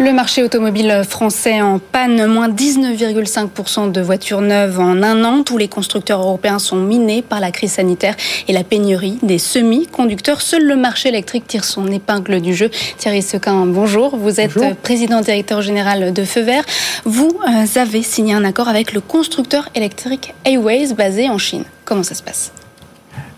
Le 0.00 0.12
marché 0.12 0.44
automobile 0.44 1.02
français 1.08 1.60
en 1.60 1.80
panne, 1.80 2.24
moins 2.26 2.48
19,5% 2.48 3.90
de 3.90 4.00
voitures 4.00 4.42
neuves 4.42 4.78
en 4.78 5.02
un 5.02 5.24
an. 5.24 5.42
Tous 5.42 5.58
les 5.58 5.66
constructeurs 5.66 6.20
européens 6.20 6.60
sont 6.60 6.76
minés 6.76 7.20
par 7.20 7.40
la 7.40 7.50
crise 7.50 7.72
sanitaire 7.72 8.14
et 8.46 8.52
la 8.52 8.62
pénurie 8.62 9.18
des 9.24 9.38
semi-conducteurs. 9.38 10.40
Seul 10.40 10.64
le 10.64 10.76
marché 10.76 11.08
électrique 11.08 11.48
tire 11.48 11.64
son 11.64 11.88
épingle 11.88 12.40
du 12.40 12.54
jeu. 12.54 12.70
Thierry 12.96 13.22
Sequin, 13.22 13.66
bonjour. 13.66 14.16
Vous 14.16 14.38
êtes 14.38 14.80
président 14.82 15.20
directeur 15.20 15.62
général 15.62 16.12
de 16.12 16.24
Feu 16.24 16.42
Vert. 16.42 16.64
Vous 17.04 17.36
euh, 17.48 17.80
avez 17.80 18.04
signé 18.04 18.34
un 18.34 18.44
accord 18.44 18.68
avec 18.68 18.92
le 18.92 19.00
constructeur 19.00 19.68
électrique 19.74 20.32
Airways 20.44 20.94
basé 20.94 21.28
en 21.28 21.38
Chine. 21.38 21.64
Comment 21.84 22.04
ça 22.04 22.14
se 22.14 22.22
passe? 22.22 22.52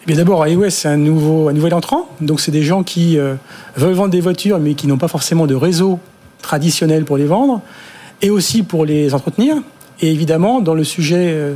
Eh 0.07 0.13
d'abord, 0.13 0.47
Airways, 0.47 0.71
c'est 0.71 0.89
un, 0.89 0.99
nouveau, 0.99 1.49
un 1.49 1.55
nouvel 1.55 1.73
entrant. 1.73 2.07
Donc, 2.21 2.39
c'est 2.39 2.51
des 2.51 2.65
gens 2.65 2.83
qui 2.83 3.17
euh, 3.17 3.37
veulent 3.77 3.95
vendre 3.95 4.11
des 4.11 4.21
voitures, 4.21 4.59
mais 4.59 4.75
qui 4.75 4.89
n'ont 4.89 4.99
pas 4.99 5.09
forcément 5.09 5.47
de 5.47 5.55
réseau 5.55 5.99
traditionnels 6.43 7.05
pour 7.05 7.17
les 7.17 7.27
vendre 7.27 7.63
et 8.23 8.31
aussi 8.31 8.63
pour 8.63 8.85
les 8.85 9.15
entretenir. 9.15 9.57
Et 10.01 10.11
évidemment, 10.11 10.61
dans 10.61 10.75
le 10.75 10.85
sujet 10.85 11.31
euh, 11.33 11.55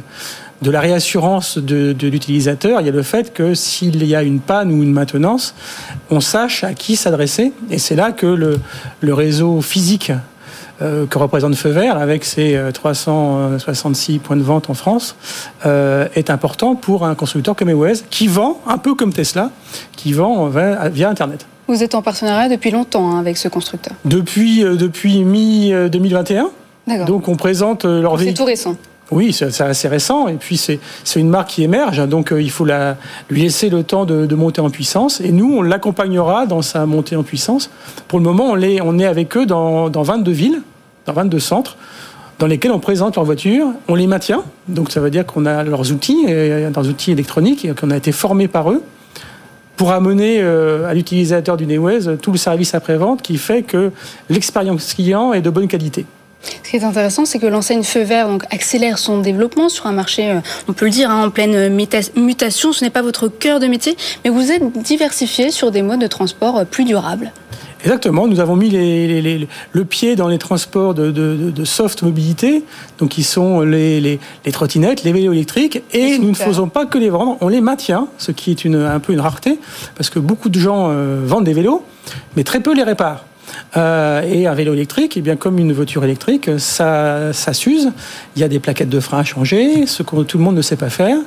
de 0.63 0.71
la 0.71 0.81
réassurance 0.81 1.59
de, 1.59 1.95
l'utilisateur, 2.03 2.81
il 2.81 2.87
y 2.87 2.89
a 2.89 2.93
le 2.93 3.03
fait 3.03 3.33
que 3.33 3.55
s'il 3.55 4.05
y 4.05 4.15
a 4.15 4.23
une 4.23 4.41
panne 4.41 4.71
ou 4.71 4.83
une 4.83 4.93
maintenance, 4.93 5.55
on 6.11 6.21
sache 6.21 6.65
à 6.65 6.75
qui 6.75 6.97
s'adresser. 6.97 7.53
Et 7.71 7.79
c'est 7.79 7.97
là 7.97 8.13
que 8.13 8.27
le, 8.27 9.15
réseau 9.15 9.61
physique 9.61 10.13
euh, 10.83 11.07
que 11.07 11.19
représente 11.19 11.55
Feu 11.55 11.71
Vert, 11.71 11.97
avec 11.97 12.25
ses 12.25 12.61
366 12.73 14.17
euh, 14.17 14.19
points 14.19 14.37
de 14.37 14.43
vente 14.43 14.69
en 14.69 14.75
France, 14.75 15.17
est 15.65 16.31
important 16.31 16.75
pour 16.75 17.07
un 17.07 17.15
constructeur 17.15 17.57
comme 17.57 17.71
Ewes, 17.71 18.03
qui 18.11 18.27
vend, 18.27 18.61
un 18.67 18.79
peu 18.79 18.95
comme 18.95 19.13
Tesla, 19.13 19.51
qui 19.97 20.13
vend 20.13 20.49
via 20.49 21.09
Internet. 21.09 21.47
Vous 21.67 21.83
êtes 21.83 21.95
en 21.95 22.03
partenariat 22.03 22.49
depuis 22.49 22.71
longtemps 22.71 23.11
hein, 23.11 23.19
avec 23.19 23.37
ce 23.39 23.49
constructeur 23.49 23.95
Depuis, 24.05 24.63
euh, 24.63 24.77
depuis 24.77 25.25
mi-2021. 25.25 26.47
Donc 27.07 27.29
on 27.29 27.37
présente 27.37 27.87
euh, 27.87 28.03
leur 28.03 28.17
véhicule. 28.17 28.37
C'est 28.37 28.43
tout 28.43 28.47
récent. 28.47 28.77
Oui, 29.11 29.33
c'est 29.33 29.61
assez 29.61 29.89
récent. 29.89 30.29
Et 30.29 30.35
puis 30.35 30.57
c'est 30.57 30.81
une 31.17 31.29
marque 31.29 31.51
qui 31.51 31.63
émerge, 31.63 32.07
donc 32.09 32.33
euh, 32.33 32.43
il 32.43 32.51
faut 32.51 32.65
la, 32.65 32.97
lui 33.31 33.43
laisser 33.43 33.71
le 33.71 33.83
temps 33.83 34.05
de, 34.05 34.35
monter 34.35 34.61
en 34.61 34.71
puissance. 34.71 35.21
Et 35.21 35.33
nous, 35.33 35.55
on 35.55 35.63
l'accompagnera 35.63 36.47
dans 36.47 36.63
sa 36.63 36.85
montée 36.87 37.17
en 37.17 37.23
puissance. 37.23 37.71
Pour 38.09 38.19
le 38.19 38.25
moment, 38.25 38.45
on 38.45 38.61
est, 38.61 38.81
on 38.83 38.99
est 38.99 39.07
avec 39.07 39.37
eux 39.37 39.47
dans, 39.47 39.89
dans 39.89 40.03
22 40.03 40.33
villes, 40.33 40.63
dans 41.07 41.13
22 41.15 41.39
centres. 41.39 41.77
dans 42.39 42.47
lesquels 42.47 42.73
on 42.73 42.81
présente 42.81 43.17
leurs 43.17 43.25
voitures, 43.25 43.69
on 43.89 43.95
les 43.95 44.07
maintient. 44.07 44.43
Donc 44.69 44.91
ça 44.91 45.01
veut 45.01 45.11
dire 45.11 45.25
qu'on 45.25 45.47
a 45.47 45.63
leurs 45.63 45.93
outils, 45.93 46.27
leurs 46.27 46.89
outils 46.89 47.13
électroniques, 47.13 47.65
et 47.65 47.73
qu'on 47.75 47.91
a 47.91 47.97
été 47.97 48.13
formés 48.13 48.49
par 48.49 48.71
eux 48.71 48.83
pour 49.77 49.93
amener 49.93 50.41
à 50.41 50.95
l'utilisateur 50.95 51.57
du 51.57 51.67
Newways 51.67 52.17
tout 52.21 52.33
le 52.33 52.39
service 52.39 52.75
après-vente 52.75 53.23
qui 53.23 53.37
fait 53.37 53.63
que 53.63 53.91
l'expérience 54.29 54.95
client 54.95 55.33
est 55.33 55.43
de 55.43 55.51
bonne 55.51 55.69
qualité. 55.69 56.07
Ce 56.63 56.71
qui 56.71 56.77
est 56.77 56.85
intéressant, 56.85 57.25
c'est 57.25 57.39
que 57.39 57.47
l'enseigne 57.47 57.83
Feu 57.83 58.03
Vert 58.03 58.29
donc, 58.29 58.45
accélère 58.51 58.99
son 58.99 59.19
développement 59.19 59.69
sur 59.69 59.87
un 59.87 59.93
marché, 59.93 60.31
euh, 60.31 60.41
on 60.69 60.73
peut 60.73 60.85
le 60.85 60.91
dire, 60.91 61.11
hein, 61.11 61.27
en 61.27 61.31
pleine 61.31 61.69
mutation. 61.75 62.73
Ce 62.73 62.85
n'est 62.85 62.91
pas 62.91 63.03
votre 63.03 63.29
cœur 63.29 63.61
de 63.61 63.67
métier, 63.67 63.97
mais 64.25 64.31
vous 64.31 64.51
êtes 64.51 64.73
diversifié 64.83 65.51
sur 65.51 65.71
des 65.71 65.83
modes 65.83 66.01
de 66.01 66.07
transport 66.07 66.59
euh, 66.59 66.65
plus 66.65 66.85
durables. 66.85 67.33
Exactement, 67.85 68.27
nous 68.27 68.41
avons 68.41 68.57
mis 68.57 68.71
le 68.71 69.85
pied 69.85 70.17
dans 70.17 70.29
les 70.29 70.39
transports 70.39 70.95
de, 70.95 71.53
soft 71.65 72.03
mobilité, 72.03 72.65
donc 72.99 73.11
qui 73.11 73.23
sont 73.23 73.61
les, 73.61 74.19
trottinettes, 74.53 75.05
les 75.05 75.13
vélos 75.13 75.33
électriques, 75.33 75.83
et 75.93 76.19
nous 76.19 76.31
ne 76.31 76.35
faisons 76.35 76.69
pas 76.69 76.87
que 76.87 76.97
les 76.97 77.11
vendre, 77.11 77.37
on 77.43 77.49
les 77.49 77.61
maintient, 77.61 78.09
ce 78.17 78.33
qui 78.33 78.53
est 78.53 78.67
un 78.67 79.01
peu 79.01 79.13
une 79.13 79.21
rareté, 79.21 79.59
parce 79.97 80.09
que 80.09 80.19
beaucoup 80.19 80.49
de 80.49 80.59
gens 80.59 80.89
euh, 80.89 81.25
vendent 81.27 81.45
des 81.45 81.53
vélos, 81.53 81.83
mais 82.37 82.43
très 82.43 82.61
peu 82.61 82.75
les 82.75 82.85
réparent. 82.85 83.25
Euh, 83.77 84.23
et 84.23 84.47
un 84.47 84.55
vélo 84.55 84.73
électrique, 84.75 85.21
bien 85.23 85.37
comme 85.37 85.59
une 85.59 85.73
voiture 85.73 86.05
électrique, 86.05 86.51
ça, 86.59 87.33
s'use. 87.33 87.91
Il 88.37 88.41
y 88.41 88.45
a 88.45 88.49
des 88.49 88.61
plaquettes 88.61 88.89
de 88.89 89.01
frein 89.01 89.19
à 89.19 89.25
changer, 89.25 89.87
ce 89.87 90.03
que 90.03 90.23
tout 90.23 90.39
le 90.39 90.45
monde 90.45 90.57
ne 90.57 90.63
sait 90.63 90.77
pas 90.77 90.91
faire. 90.91 91.19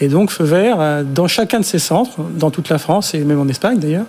Et 0.00 0.08
donc 0.08 0.30
Feu 0.30 0.44
Vert, 0.44 0.76
euh, 0.80 1.02
dans 1.02 1.26
chacun 1.26 1.60
de 1.60 1.64
ces 1.64 1.78
centres, 1.78 2.20
dans 2.36 2.50
toute 2.50 2.68
la 2.68 2.78
France 2.78 3.14
et 3.14 3.24
même 3.24 3.40
en 3.40 3.48
Espagne 3.48 3.78
d'ailleurs, 3.78 4.06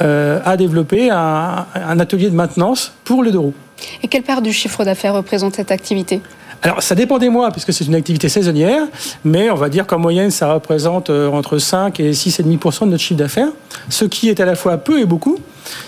euh, 0.00 0.40
a 0.44 0.56
développé 0.56 1.10
un, 1.10 1.66
un 1.74 2.00
atelier 2.00 2.30
de 2.30 2.34
maintenance 2.34 2.92
pour 3.04 3.22
le 3.22 3.30
deux 3.30 3.38
roues. 3.38 3.54
Et 4.02 4.08
quelle 4.08 4.22
part 4.22 4.42
du 4.42 4.52
chiffre 4.52 4.84
d'affaires 4.84 5.14
représente 5.14 5.56
cette 5.56 5.70
activité? 5.70 6.20
Alors, 6.62 6.82
ça 6.82 6.94
dépend 6.94 7.18
des 7.18 7.28
mois, 7.28 7.52
puisque 7.52 7.72
c'est 7.72 7.84
une 7.84 7.94
activité 7.94 8.28
saisonnière, 8.28 8.82
mais 9.24 9.48
on 9.50 9.54
va 9.54 9.68
dire 9.68 9.86
qu'en 9.86 9.98
moyenne, 9.98 10.30
ça 10.30 10.52
représente 10.52 11.08
euh, 11.08 11.28
entre 11.28 11.58
5 11.58 12.00
et 12.00 12.10
6,5% 12.10 12.86
de 12.86 12.90
notre 12.90 13.02
chiffre 13.02 13.18
d'affaires, 13.18 13.50
ce 13.88 14.04
qui 14.04 14.28
est 14.28 14.40
à 14.40 14.44
la 14.44 14.56
fois 14.56 14.76
peu 14.76 15.00
et 15.00 15.04
beaucoup. 15.04 15.38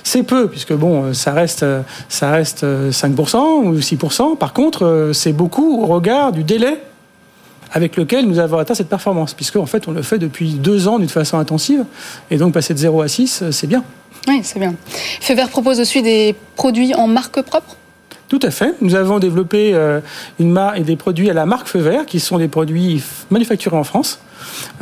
C'est 0.05 0.23
peu, 0.23 0.49
puisque 0.49 0.73
bon, 0.73 1.07
euh, 1.07 1.13
ça 1.13 1.33
reste, 1.33 1.65
euh, 1.65 1.83
ça 2.09 2.31
reste 2.31 2.65
5% 2.65 3.65
ou 3.65 3.79
6%. 3.79 4.37
Par 4.37 4.53
contre, 4.53 5.11
c'est 5.13 5.33
beaucoup 5.33 5.83
au 5.83 5.87
regard 5.87 6.31
du 6.31 6.45
délai 6.45 6.81
avec 7.73 7.97
lequel 7.97 8.27
nous 8.27 8.39
avons 8.39 8.59
atteint 8.59 8.75
cette 8.75 8.89
performance, 8.89 9.35
puisque 9.35 9.57
en 9.57 9.67
fait, 9.67 9.89
on 9.89 9.93
le 9.93 10.03
fait 10.03 10.19
depuis 10.19 10.55
deux 10.55 10.89
ans 10.89 10.99
d'une 10.99 11.09
façon 11.09 11.39
intensive, 11.39 11.85
et 12.31 12.37
donc 12.37 12.53
passer 12.53 12.75
de 12.75 12.79
0 12.79 13.03
à 13.03 13.09
6, 13.09 13.45
c'est 13.51 13.67
bien. 13.69 13.85
Oui, 14.29 14.41
c'est 14.43 14.59
bien. 14.59 14.75
Fever 15.21 15.47
propose 15.51 15.81
aussi 15.81 16.03
des 16.03 16.35
produits 16.57 16.95
en 16.95 17.07
marque 17.07 17.41
propre? 17.43 17.77
Tout 18.31 18.39
à 18.45 18.53
fait. 18.53 18.77
Nous 18.81 18.95
avons 18.95 19.19
développé 19.19 19.75
euh, 19.75 20.01
une 20.39 20.53
marque 20.53 20.79
et 20.79 20.83
des 20.83 20.95
produits 20.95 21.29
à 21.29 21.35
la 21.35 21.47
marque 21.47 21.67
Feu 21.67 21.81
Vert, 21.81 22.07
qui 22.07 22.21
sont 22.21 22.39
des 22.39 22.47
produits 22.47 23.03
manufacturés 23.31 23.77
en 23.77 23.83
France. 23.83 24.21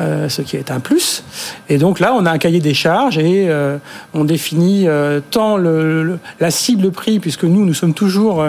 Euh, 0.00 0.28
ce 0.28 0.42
qui 0.42 0.56
est 0.56 0.70
un 0.70 0.80
plus. 0.80 1.24
Et 1.68 1.78
donc 1.78 1.98
là, 1.98 2.14
on 2.14 2.26
a 2.26 2.30
un 2.30 2.38
cahier 2.38 2.60
des 2.60 2.74
charges 2.74 3.18
et 3.18 3.48
euh, 3.48 3.78
on 4.14 4.24
définit 4.24 4.86
tant 5.30 5.56
la 5.56 6.50
cible 6.50 6.90
prix, 6.90 7.18
puisque 7.20 7.44
nous, 7.44 7.64
nous 7.64 7.74
sommes 7.74 7.94
toujours, 7.94 8.44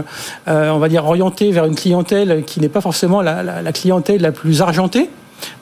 on 0.47 0.77
va 0.77 0.89
dire, 0.89 1.05
orientés 1.05 1.51
vers 1.51 1.65
une 1.65 1.75
clientèle 1.75 2.43
qui 2.45 2.59
n'est 2.59 2.69
pas 2.69 2.81
forcément 2.81 3.21
la, 3.21 3.71
clientèle 3.71 4.21
la 4.21 4.33
plus 4.33 4.61
argentée. 4.61 5.09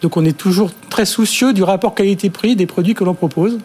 Donc 0.01 0.17
on 0.17 0.25
est 0.25 0.37
toujours 0.37 0.71
très 0.89 1.05
soucieux 1.05 1.53
du 1.53 1.63
rapport 1.63 1.95
qualité-prix 1.95 2.55
des 2.55 2.65
produits 2.65 2.93
que 2.93 3.03
l'on 3.03 3.13
propose. 3.13 3.57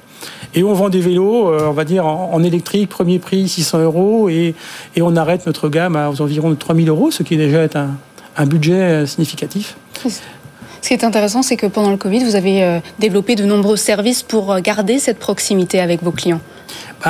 Et 0.55 0.63
on 0.63 0.73
vend 0.73 0.89
des 0.89 1.01
vélos, 1.01 1.49
euh, 1.49 1.69
on 1.69 1.73
va 1.73 1.85
dire, 1.85 2.07
en, 2.07 2.43
électrique, 2.43 2.89
premier 2.89 3.19
prix 3.19 3.49
600 3.49 3.81
euros, 3.81 4.29
et, 4.29 4.55
on 5.01 5.17
arrête 5.17 5.47
notre 5.47 5.69
gamme 5.69 5.97
à 5.97 6.11
aux 6.11 6.21
environs 6.21 6.51
de 6.51 6.55
3000 6.55 6.89
euros, 6.89 7.11
ce 7.11 7.23
qui 7.23 7.35
est 7.35 7.39
déjà 7.39 7.63
un, 7.75 7.91
un 8.37 8.47
budget 8.47 8.73
euh, 8.75 9.07
significatif. 9.07 9.77
Ce 10.05 10.89
qui 10.89 10.95
est 10.95 11.05
intéressant, 11.05 11.43
c'est 11.43 11.57
que 11.57 11.67
pendant 11.67 11.91
le 11.91 11.97
Covid, 11.97 12.25
vous 12.25 12.37
avez 12.37 12.63
euh, 12.63 12.81
développé 12.99 13.35
de 13.35 13.45
nombreux 13.45 13.77
services 13.77 14.23
pour 14.23 14.59
garder 14.61 14.99
cette 14.99 15.19
proximité 15.19 15.81
avec 15.81 16.03
vos 16.03 16.13
clients. 16.13 16.41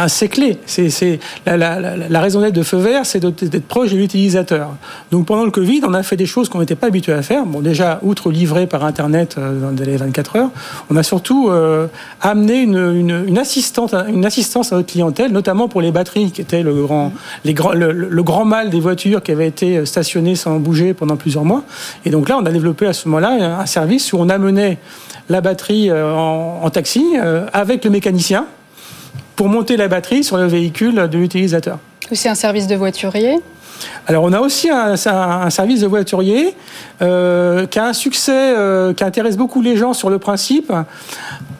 C'est 0.08 0.28
clé. 0.28 0.58
C'est, 0.66 1.20
la, 1.46 2.20
raison 2.20 2.40
d'être 2.40 2.54
de 2.54 2.62
Feu 2.62 2.78
Vert, 2.78 3.04
c'est 3.04 3.20
d'être 3.20 3.66
proche 3.66 3.90
de 3.90 3.96
l'utilisateur. 3.96 4.70
Donc 5.10 5.26
pendant 5.26 5.44
le 5.44 5.50
Covid, 5.50 5.82
on 5.86 5.94
a 5.94 6.02
fait 6.02 6.16
des 6.16 6.26
choses 6.26 6.48
qu'on 6.48 6.60
n'était 6.60 6.74
pas 6.74 6.86
habitué 6.86 7.12
à 7.12 7.22
faire. 7.22 7.44
Bon, 7.44 7.60
déjà, 7.60 7.98
outre 8.02 8.30
livrer 8.30 8.66
par 8.66 8.84
Internet 8.84 9.36
euh, 9.38 9.70
dans 9.70 9.84
les 9.84 9.96
24 9.96 10.36
heures, 10.36 10.50
on 10.90 10.96
a 10.96 11.02
surtout 11.02 11.50
euh, 11.50 11.86
amené 12.20 12.62
une, 12.62 13.38
assistance 13.38 13.92
à 13.92 14.76
notre 14.76 14.86
clientèle, 14.86 15.32
notamment 15.32 15.68
pour 15.68 15.82
les 15.82 15.92
batteries, 15.92 16.30
qui 16.30 16.40
étaient 16.40 16.62
le 16.62 16.74
grand, 16.74 17.12
le, 17.44 18.22
grand 18.22 18.44
mal 18.44 18.70
des 18.70 18.80
voitures 18.80 19.22
qui 19.22 19.32
avaient 19.32 19.48
été 19.48 19.84
stationnées 19.84 20.36
sans 20.36 20.58
bouger 20.58 20.94
pendant 20.94 21.16
plusieurs 21.16 21.44
mois. 21.44 21.64
Et 22.04 22.10
donc 22.10 22.28
là, 22.28 22.38
on 22.40 22.46
a 22.46 22.50
développé 22.50 22.86
à 22.86 22.92
ce 22.92 23.08
moment-là 23.08 23.60
un 23.60 23.66
service 23.66 24.12
où 24.12 24.16
on 24.18 24.28
amenait 24.28 24.78
la 25.28 25.40
batterie 25.40 25.90
euh, 25.90 26.14
en 26.14 26.68
taxi 26.70 27.04
avec 27.52 27.84
le 27.84 27.90
mécanicien 27.90 28.46
pour 29.36 29.48
monter 29.48 29.76
la 29.76 29.88
batterie 29.88 30.24
sur 30.24 30.36
le 30.36 30.46
véhicule 30.46 31.08
de 31.08 31.18
l'utilisateur. 31.18 31.78
C'est 32.12 32.28
un 32.28 32.34
service 32.34 32.66
de 32.66 32.76
voiturier. 32.76 33.40
Alors 34.06 34.24
on 34.24 34.32
a 34.32 34.40
aussi 34.40 34.70
un, 34.70 34.96
service 34.96 35.80
de 35.80 35.86
voiturier 35.86 36.54
euh, 37.00 37.66
qui 37.66 37.78
a 37.78 37.86
un 37.86 37.92
succès 37.92 38.54
euh, 38.56 38.92
qui 38.92 39.04
intéresse 39.04 39.36
beaucoup 39.36 39.62
les 39.62 39.76
gens 39.76 39.92
sur 39.92 40.10
le 40.10 40.18
principe, 40.18 40.72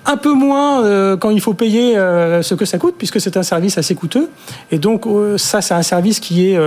un 0.04 0.16
peu 0.16 0.32
moins 0.32 0.84
euh, 0.84 1.16
quand 1.16 1.30
il 1.30 1.40
faut 1.40 1.54
payer 1.54 1.94
ce 1.94 2.54
que 2.54 2.64
ça 2.64 2.78
coûte 2.78 2.94
puisque 2.98 3.20
c'est 3.20 3.36
un 3.36 3.42
service 3.42 3.78
assez 3.78 3.94
coûteux. 3.94 4.28
Et 4.70 4.78
donc 4.78 5.06
ça 5.36 5.62
c'est 5.62 5.74
un 5.74 5.82
service 5.82 6.20
qui 6.20 6.48
est 6.48 6.58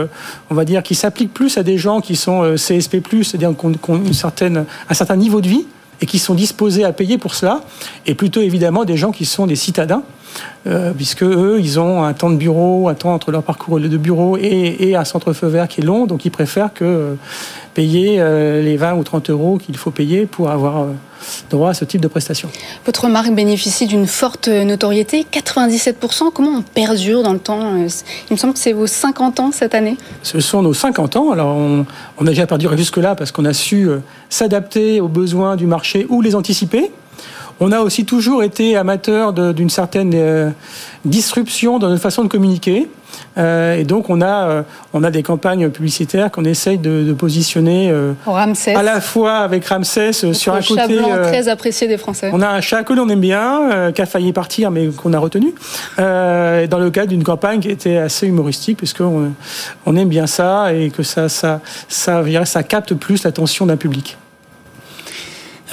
on 0.50 0.56
va 0.56 0.66
dire 0.66 0.84
qui 0.84 0.96
s'applique 0.96 1.34
plus 1.34 1.58
à 1.58 1.64
des 1.64 1.78
gens 1.78 2.02
qui 2.02 2.16
sont 2.16 2.56
CSP+, 2.56 3.02
c'est-à-dire 3.24 3.54
qui 3.58 3.66
ont 3.66 3.96
une 3.96 4.14
certaine, 4.14 4.66
un 4.90 4.94
certain 4.94 5.16
niveau 5.16 5.42
de 5.42 5.48
vie 5.48 5.68
et 6.02 6.06
qui 6.06 6.20
sont 6.20 6.34
disposés 6.36 6.84
à 6.84 6.92
payer 6.92 7.18
pour 7.18 7.36
cela. 7.36 7.62
Et 8.06 8.16
plutôt 8.16 8.42
évidemment 8.42 8.84
des 8.84 8.98
gens 8.98 9.12
qui 9.12 9.26
sont 9.26 9.48
des 9.48 9.56
citadins 9.56 10.04
euh, 10.68 10.94
puisque 10.96 11.24
eux, 11.24 11.58
ils 11.60 11.80
ont 11.80 12.04
un 12.04 12.14
temps 12.14 12.30
de 12.30 12.38
bureau, 12.38 12.90
un 12.90 12.96
temps 12.96 13.14
entre 13.14 13.32
leur 13.32 13.44
parcours 13.44 13.80
de 13.80 13.98
bureau 13.98 14.38
et, 14.38 14.96
un 14.96 15.06
centre 15.06 15.34
feu 15.34 15.48
vert 15.48 15.68
qui 15.68 15.82
est 15.82 15.84
long, 15.84 16.06
donc 16.06 16.26
ils 16.26 16.32
préfèrent 16.32 16.74
que 16.74 16.86
euh, 16.86 17.14
payer 17.74 18.18
euh, 18.20 18.62
les 18.62 18.78
20 18.78 18.96
ou 18.96 19.04
30 19.04 19.30
euros 19.30 19.58
qu'il 19.58 19.78
faut 19.78 19.92
payer 19.92 20.26
pour 20.26 20.50
avoir 20.50 20.88
droit 21.50 21.72
à 21.72 21.74
ce 21.74 21.86
type 21.86 22.02
de 22.02 22.08
prestation. 22.08 22.50
Votre 22.86 23.08
marque 23.08 23.34
bénéficie 23.34 23.88
d'une 23.88 24.08
forte 24.08 24.48
notoriété, 24.48 25.26
97%. 25.32 26.32
Comment 26.34 26.60
on 26.60 26.62
perdure 26.62 27.24
dans 27.24 27.34
le 27.34 27.40
temps 27.40 27.76
Il 27.76 28.34
me 28.34 28.38
semble 28.38 28.54
que 28.54 28.60
c'est 28.60 28.74
vos 28.74 28.88
50 28.88 29.40
ans 29.40 29.52
cette 29.52 29.76
année. 29.76 29.98
Ce 30.24 30.40
sont 30.40 30.62
nos 30.62 30.74
50 30.74 31.16
ans. 31.16 31.32
Alors 31.32 31.56
on, 31.56 31.86
on 32.18 32.28
a 32.28 32.30
déjà 32.30 32.48
perduré 32.48 32.78
jusque-là 32.78 33.16
parce 33.16 33.32
qu'on 33.32 33.46
a 33.46 33.54
su 33.54 33.90
s'adapter 34.30 35.02
aux 35.02 35.08
besoins 35.08 35.56
du 35.56 35.68
marché 35.68 36.06
ou 36.10 36.22
les 36.22 36.36
anticiper. 36.36 36.92
On 37.60 37.72
a 37.72 37.80
aussi 37.80 38.06
toujours 38.06 38.44
été 38.44 38.76
amateur 38.76 39.34
d'une 39.34 39.70
certaine 39.70 40.12
euh, 40.14 40.50
disruption 41.06 41.80
dans 41.80 41.90
notre 41.90 42.02
façon 42.02 42.24
de 42.24 42.28
communiquer. 42.28 42.90
Euh, 43.38 43.76
et 43.76 43.86
donc 43.86 44.10
on 44.10 44.20
a, 44.22 44.50
euh, 44.50 44.62
on 44.94 45.04
a 45.06 45.10
des 45.10 45.24
campagnes 45.24 45.70
publicitaires 45.70 46.32
qu'on 46.32 46.44
essaye 46.44 46.78
de, 46.78 47.14
positionner 47.14 47.94
à 48.28 48.84
la 48.84 49.00
fois 49.00 49.38
avec 49.38 49.66
Ramsès 49.66 50.12
sur 50.34 50.54
un 50.54 50.60
côté 50.60 50.76
chat 50.76 50.88
blanc 50.88 51.10
très 51.24 51.48
apprécié 51.48 51.88
des 51.88 51.98
Français. 51.98 52.30
On 52.34 52.42
a 52.42 52.50
un 52.50 52.60
chat 52.60 52.84
que 52.84 52.92
l'on 52.92 53.08
aime 53.08 53.22
bien, 53.22 53.92
qui 53.94 54.02
a 54.02 54.06
failli 54.06 54.34
partir 54.34 54.70
mais 54.70 54.88
qu'on 54.88 55.14
a 55.14 55.20
retenu, 55.20 55.54
dans 55.98 56.80
le 56.80 56.90
cadre 56.90 57.08
d'une 57.08 57.24
campagne 57.24 57.62
qui 57.62 57.70
était 57.70 57.98
assez 57.98 58.28
humoristique 58.28 58.78
puisqu'on 58.80 59.32
on 59.86 59.96
aime 59.96 60.10
bien 60.10 60.28
ça 60.28 60.74
et 60.74 60.90
que 60.90 61.04
ça, 61.04 61.30
ça, 61.30 61.62
ça, 61.88 62.22
ça 62.44 62.64
capte 62.64 62.96
plus 62.96 63.24
l'attention 63.24 63.66
d'un 63.66 63.78
public. 63.78 64.18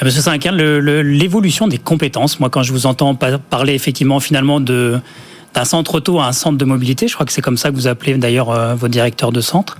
Ah, 0.02 0.04
Monsieur 0.04 0.20
Saint-Quin, 0.20 0.50
l'évolution 0.50 1.68
des 1.68 1.78
compétences, 1.78 2.40
moi 2.40 2.50
quand 2.50 2.64
je 2.64 2.72
vous 2.72 2.86
entends 2.86 3.14
parler 3.14 3.74
effectivement 3.74 4.18
finalement 4.18 4.58
de 4.58 4.98
d'un 5.54 5.64
centre 5.64 5.94
auto 5.94 6.18
à 6.18 6.26
un 6.26 6.32
centre 6.32 6.58
de 6.58 6.64
mobilité, 6.64 7.06
je 7.06 7.14
crois 7.14 7.24
que 7.24 7.30
c'est 7.30 7.40
comme 7.40 7.56
ça 7.56 7.70
que 7.70 7.76
vous 7.76 7.86
appelez 7.86 8.14
d'ailleurs 8.14 8.50
euh, 8.50 8.74
vos 8.74 8.88
directeurs 8.88 9.30
de 9.30 9.40
centre. 9.40 9.78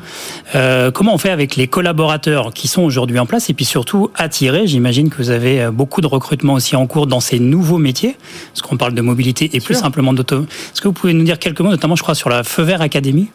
Euh, 0.55 0.93
comment 0.93 1.13
on 1.13 1.19
fait 1.19 1.31
avec 1.31 1.57
les 1.57 1.67
collaborateurs 1.67 2.55
qui 2.55 2.69
sont 2.69 2.83
aujourd'hui 2.83 3.19
en 3.19 3.27
place 3.27 3.51
et 3.51 3.53
puis 3.53 3.65
surtout 3.65 4.11
attirer 4.15 4.69
J'imagine 4.69 5.11
que 5.11 5.17
vous 5.17 5.31
avez 5.31 5.61
euh, 5.61 5.71
beaucoup 5.73 6.01
de 6.01 6.07
recrutement 6.07 6.53
aussi 6.53 6.77
en 6.77 6.87
cours 6.87 7.09
dans 7.09 7.19
ces 7.19 7.41
nouveaux 7.41 7.79
métiers, 7.79 8.17
parce 8.53 8.63
qu'on 8.63 8.77
parle 8.77 8.95
de 8.95 9.03
mobilité 9.03 9.51
et 9.55 9.61
plus 9.61 9.75
simplement 9.75 10.13
d'auto. 10.13 10.43
Est-ce 10.43 10.81
que 10.81 10.87
vous 10.87 10.95
pouvez 10.95 11.15
nous 11.15 11.25
dire 11.25 11.41
quelques 11.41 11.61
mots, 11.63 11.71
notamment 11.71 11.97
je 11.97 12.03
crois 12.05 12.15
sur 12.15 12.29
la 12.29 12.45
Feu 12.45 12.63
Vert 12.63 12.81
Academy 12.81 13.29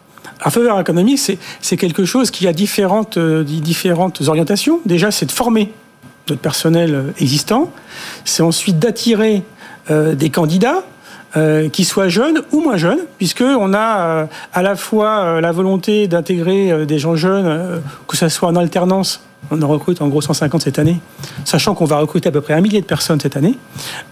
la 0.45 0.51
Feu 0.51 0.63
Vert 0.63 0.75
Academy, 0.75 1.17
c'est 1.17 1.77
quelque 1.77 2.05
chose 2.05 2.31
qui 2.31 2.47
a 2.47 2.53
différentes, 2.53 3.17
différentes 3.17 4.21
orientations. 4.27 4.79
Déjà, 4.85 5.09
c'est 5.09 5.25
de 5.25 5.31
former 5.31 5.71
notre 6.29 6.41
personnel 6.41 6.93
euh, 6.93 7.11
existant. 7.19 7.71
C'est 8.25 8.43
ensuite 8.43 8.79
d'attirer 8.79 9.43
euh, 9.89 10.15
des 10.15 10.29
candidats 10.29 10.83
euh, 11.35 11.69
qui 11.69 11.83
soient 11.83 12.07
jeunes 12.07 12.41
ou 12.51 12.61
moins 12.61 12.77
jeunes, 12.77 12.99
puisqu'on 13.17 13.73
a 13.73 14.27
à 14.53 14.61
la 14.61 14.75
fois 14.75 15.41
la 15.41 15.51
volonté 15.51 16.07
d'intégrer 16.07 16.85
des 16.85 16.99
gens 16.99 17.15
jeunes, 17.15 17.81
que 18.07 18.17
ce 18.17 18.29
soit 18.29 18.49
en 18.49 18.55
alternance, 18.55 19.21
on 19.51 19.61
en 19.61 19.67
recrute 19.67 20.01
en 20.01 20.07
gros 20.07 20.21
150 20.21 20.61
cette 20.61 20.79
année, 20.79 20.99
sachant 21.45 21.75
qu'on 21.75 21.85
va 21.85 21.97
recruter 21.97 22.29
à 22.29 22.31
peu 22.31 22.41
près 22.41 22.53
un 22.53 22.61
millier 22.61 22.81
de 22.81 22.85
personnes 22.85 23.19
cette 23.19 23.35
année. 23.35 23.57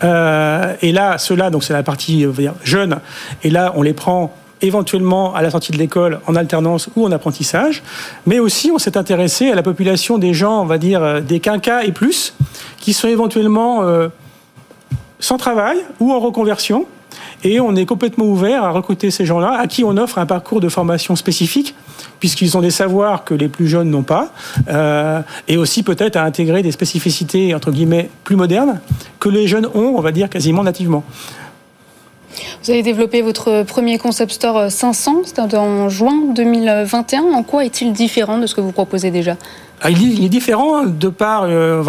et 0.03 0.91
là, 0.91 1.17
ceux-là, 1.17 1.50
donc 1.50 1.63
c'est 1.63 1.74
la 1.74 1.84
partie 1.84 2.25
jeune, 2.63 3.00
et 3.43 3.50
là, 3.50 3.74
on 3.75 3.81
les 3.81 3.93
prend 3.93 4.36
éventuellement 4.62 5.34
à 5.34 5.42
la 5.42 5.52
sortie 5.52 5.72
de 5.72 5.78
l'école 5.78 6.20
en 6.28 6.36
alternance 6.36 6.90
ou 6.96 7.06
en 7.06 7.12
apprentissage, 7.12 7.84
mais 8.26 8.40
aussi 8.40 8.72
on 8.74 8.78
s'est 8.78 8.98
intéressé 8.98 9.52
à 9.52 9.56
la 9.56 9.64
population 9.64 10.18
des 10.18 10.34
gens, 10.34 10.62
on 10.62 10.66
va 10.66 10.78
dire 10.78 11.04
euh, 11.04 11.22
des 11.22 11.40
quinquas 11.40 11.84
et 11.84 11.92
plus, 11.92 12.34
qui 12.80 12.94
sont 12.94 13.08
éventuellement 13.08 13.84
euh, 13.84 14.08
sans 15.20 15.38
travail 15.38 15.78
ou 16.00 16.12
en 16.12 16.20
reconversion. 16.20 16.86
Et 17.44 17.60
on 17.60 17.76
est 17.76 17.86
complètement 17.86 18.26
ouvert 18.26 18.64
à 18.64 18.72
recruter 18.72 19.12
ces 19.12 19.26
gens-là, 19.26 19.52
à 19.60 19.68
qui 19.68 19.84
on 19.84 19.98
offre 19.98 20.18
un 20.18 20.26
parcours 20.26 20.62
de 20.62 20.70
formation 20.70 21.16
spécifique, 21.16 21.76
puisqu'ils 22.20 22.58
ont 22.58 22.62
des 22.62 22.72
savoirs 22.72 23.24
que 23.24 23.34
les 23.34 23.50
plus 23.50 23.68
jeunes 23.68 23.90
n'ont 23.90 24.04
pas, 24.04 24.32
euh, 24.68 25.22
et 25.48 25.58
aussi 25.58 25.84
peut-être 25.84 26.16
à 26.16 26.24
intégrer 26.24 26.64
des 26.64 26.72
spécificités, 26.72 27.54
entre 27.54 27.72
guillemets, 27.72 28.10
plus 28.24 28.36
modernes, 28.36 28.80
que 29.20 29.30
les 29.30 29.48
jeunes 29.48 29.68
ont, 29.76 29.94
on 29.96 30.02
va 30.02 30.12
dire, 30.12 30.30
quasiment 30.30 30.64
nativement. 30.64 31.04
Vous 32.63 32.72
avez 32.72 32.84
développé 32.84 33.22
votre 33.22 33.63
premier 33.63 33.98
concept 33.98 34.32
store 34.32 34.72
500, 34.72 35.22
c'était 35.25 35.58
en 35.58 35.89
juin 35.89 36.34
2021. 36.34 37.24
En 37.24 37.44
quoi 37.44 37.65
est-il 37.65 37.94
différent 37.94 38.38
de 38.38 38.48
ce 38.48 38.56
que 38.56 38.62
vous 38.62 38.72
proposez 38.72 39.12
déjà? 39.12 39.38
Ah, 39.82 39.92
il, 39.92 40.24
est 40.24 40.30
différent 40.30 40.84
de 40.86 41.10
par, 41.10 41.44
euh, 41.44 41.84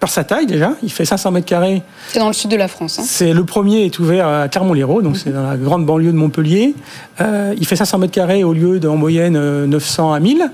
par 0.00 0.10
sa 0.10 0.24
taille 0.24 0.46
déjà. 0.46 0.72
Il 0.82 0.90
fait 0.90 1.04
500 1.04 1.30
mètres 1.30 1.46
carrés. 1.46 1.82
C'est 2.08 2.18
dans 2.18 2.28
le 2.28 2.32
sud 2.32 2.50
de 2.50 2.56
la 2.56 2.68
France. 2.68 2.98
Hein. 2.98 3.04
C'est 3.06 3.32
le 3.32 3.44
premier 3.44 3.84
est 3.84 3.98
ouvert 3.98 4.26
à 4.26 4.48
Clermont-Lérault, 4.48 5.02
donc 5.02 5.16
c'est 5.16 5.30
dans 5.30 5.48
la 5.48 5.56
grande 5.56 5.86
banlieue 5.86 6.12
de 6.12 6.16
Montpellier. 6.16 6.74
Euh, 7.20 7.54
il 7.58 7.66
fait 7.66 7.76
500 7.76 7.98
mètres 7.98 8.12
carrés 8.12 8.42
au 8.42 8.52
lieu 8.52 8.80
d'en 8.80 8.96
moyenne 8.96 9.38
900 9.66 10.12
à 10.12 10.20
1000. 10.20 10.50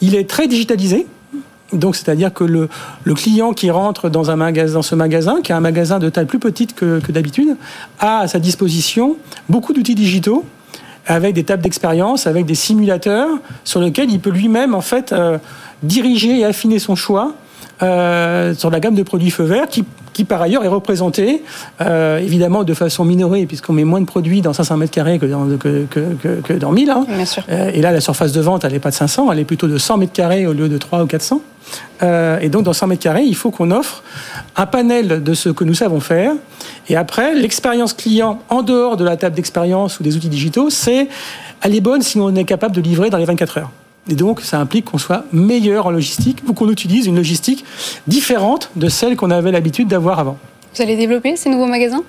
Il 0.00 0.14
est 0.14 0.28
très 0.28 0.48
digitalisé. 0.48 1.06
Donc, 1.72 1.96
c'est-à-dire 1.96 2.32
que 2.32 2.44
le, 2.44 2.68
client 3.14 3.52
qui 3.52 3.70
rentre 3.70 4.08
dans, 4.08 4.24
ce 4.24 4.94
magasin, 4.94 5.40
qui 5.42 5.52
a 5.52 5.56
un 5.56 5.60
magasin 5.60 5.98
de 5.98 6.08
taille 6.08 6.26
plus 6.26 6.38
petite 6.38 6.74
que, 6.74 7.00
d'habitude, 7.10 7.56
a 7.98 8.20
à 8.20 8.28
sa 8.28 8.38
disposition 8.38 9.16
beaucoup 9.48 9.72
d'outils 9.72 9.94
digitaux 9.94 10.44
avec 11.06 11.34
des 11.34 11.44
tables 11.44 11.62
d'expérience, 11.62 12.26
avec 12.26 12.46
des 12.46 12.54
simulateurs 12.54 13.28
sur 13.64 13.80
lesquels 13.80 14.10
il 14.10 14.20
peut 14.20 14.30
lui-même 14.30 14.74
en 14.74 14.80
fait 14.80 15.12
euh, 15.12 15.38
diriger 15.82 16.40
et 16.40 16.44
affiner 16.44 16.78
son 16.78 16.94
choix 16.94 17.34
euh, 17.82 18.54
sur 18.54 18.70
la 18.70 18.80
gamme 18.80 18.94
de 18.94 19.02
produits 19.02 19.30
feu 19.30 19.44
vert 19.44 19.66
qui, 19.66 19.84
qui 20.12 20.24
par 20.24 20.42
ailleurs 20.42 20.64
est 20.64 20.68
représentée 20.68 21.42
euh, 21.80 22.18
évidemment 22.18 22.64
de 22.64 22.74
façon 22.74 23.04
minorée 23.04 23.46
puisqu'on 23.46 23.72
met 23.72 23.84
moins 23.84 24.00
de 24.00 24.06
produits 24.06 24.40
dans 24.40 24.52
500 24.52 24.76
mètres 24.76 24.92
carrés 24.92 25.18
que 25.18 25.26
dans, 25.26 25.46
que, 25.56 25.86
que, 25.90 26.40
que 26.40 26.52
dans 26.54 26.72
1000. 26.72 26.90
Hein. 26.90 27.06
Euh, 27.48 27.70
et 27.72 27.80
là, 27.80 27.92
la 27.92 28.00
surface 28.00 28.32
de 28.32 28.40
vente, 28.40 28.64
elle 28.64 28.72
n'est 28.72 28.78
pas 28.78 28.90
de 28.90 28.94
500, 28.94 29.30
elle 29.32 29.38
est 29.38 29.44
plutôt 29.44 29.68
de 29.68 29.78
100 29.78 29.98
mètres 29.98 30.12
carrés 30.12 30.46
au 30.46 30.52
lieu 30.52 30.68
de 30.68 30.78
3 30.78 31.02
ou 31.02 31.06
400. 31.06 31.40
Euh, 32.02 32.38
et 32.40 32.48
donc, 32.48 32.64
dans 32.64 32.72
100 32.72 32.86
mètres 32.88 33.02
carrés, 33.02 33.24
il 33.24 33.36
faut 33.36 33.50
qu'on 33.50 33.70
offre 33.70 34.02
un 34.56 34.66
panel 34.66 35.22
de 35.22 35.34
ce 35.34 35.48
que 35.48 35.64
nous 35.64 35.74
savons 35.74 36.00
faire. 36.00 36.32
Et 36.88 36.96
après, 36.96 37.34
l'expérience 37.34 37.92
client 37.92 38.40
en 38.48 38.62
dehors 38.62 38.96
de 38.96 39.04
la 39.04 39.16
table 39.16 39.36
d'expérience 39.36 40.00
ou 40.00 40.02
des 40.02 40.16
outils 40.16 40.28
digitaux, 40.28 40.70
c'est 40.70 41.08
elle 41.62 41.74
est 41.74 41.80
bonne 41.80 42.02
si 42.02 42.18
on 42.18 42.34
est 42.34 42.44
capable 42.44 42.74
de 42.74 42.80
livrer 42.80 43.10
dans 43.10 43.18
les 43.18 43.26
24 43.26 43.58
heures. 43.58 43.70
Et 44.08 44.14
donc, 44.14 44.40
ça 44.40 44.58
implique 44.58 44.86
qu'on 44.86 44.98
soit 44.98 45.24
meilleur 45.32 45.86
en 45.86 45.90
logistique 45.90 46.38
ou 46.48 46.52
qu'on 46.52 46.68
utilise 46.70 47.06
une 47.06 47.16
logistique 47.16 47.64
différente 48.06 48.70
de 48.76 48.88
celle 48.88 49.16
qu'on 49.16 49.30
avait 49.30 49.52
l'habitude 49.52 49.88
d'avoir 49.88 50.18
avant. 50.18 50.38
Vous 50.74 50.82
allez 50.82 50.96
développer 50.96 51.36
ces 51.36 51.50
nouveaux 51.50 51.66
magasins? 51.66 52.02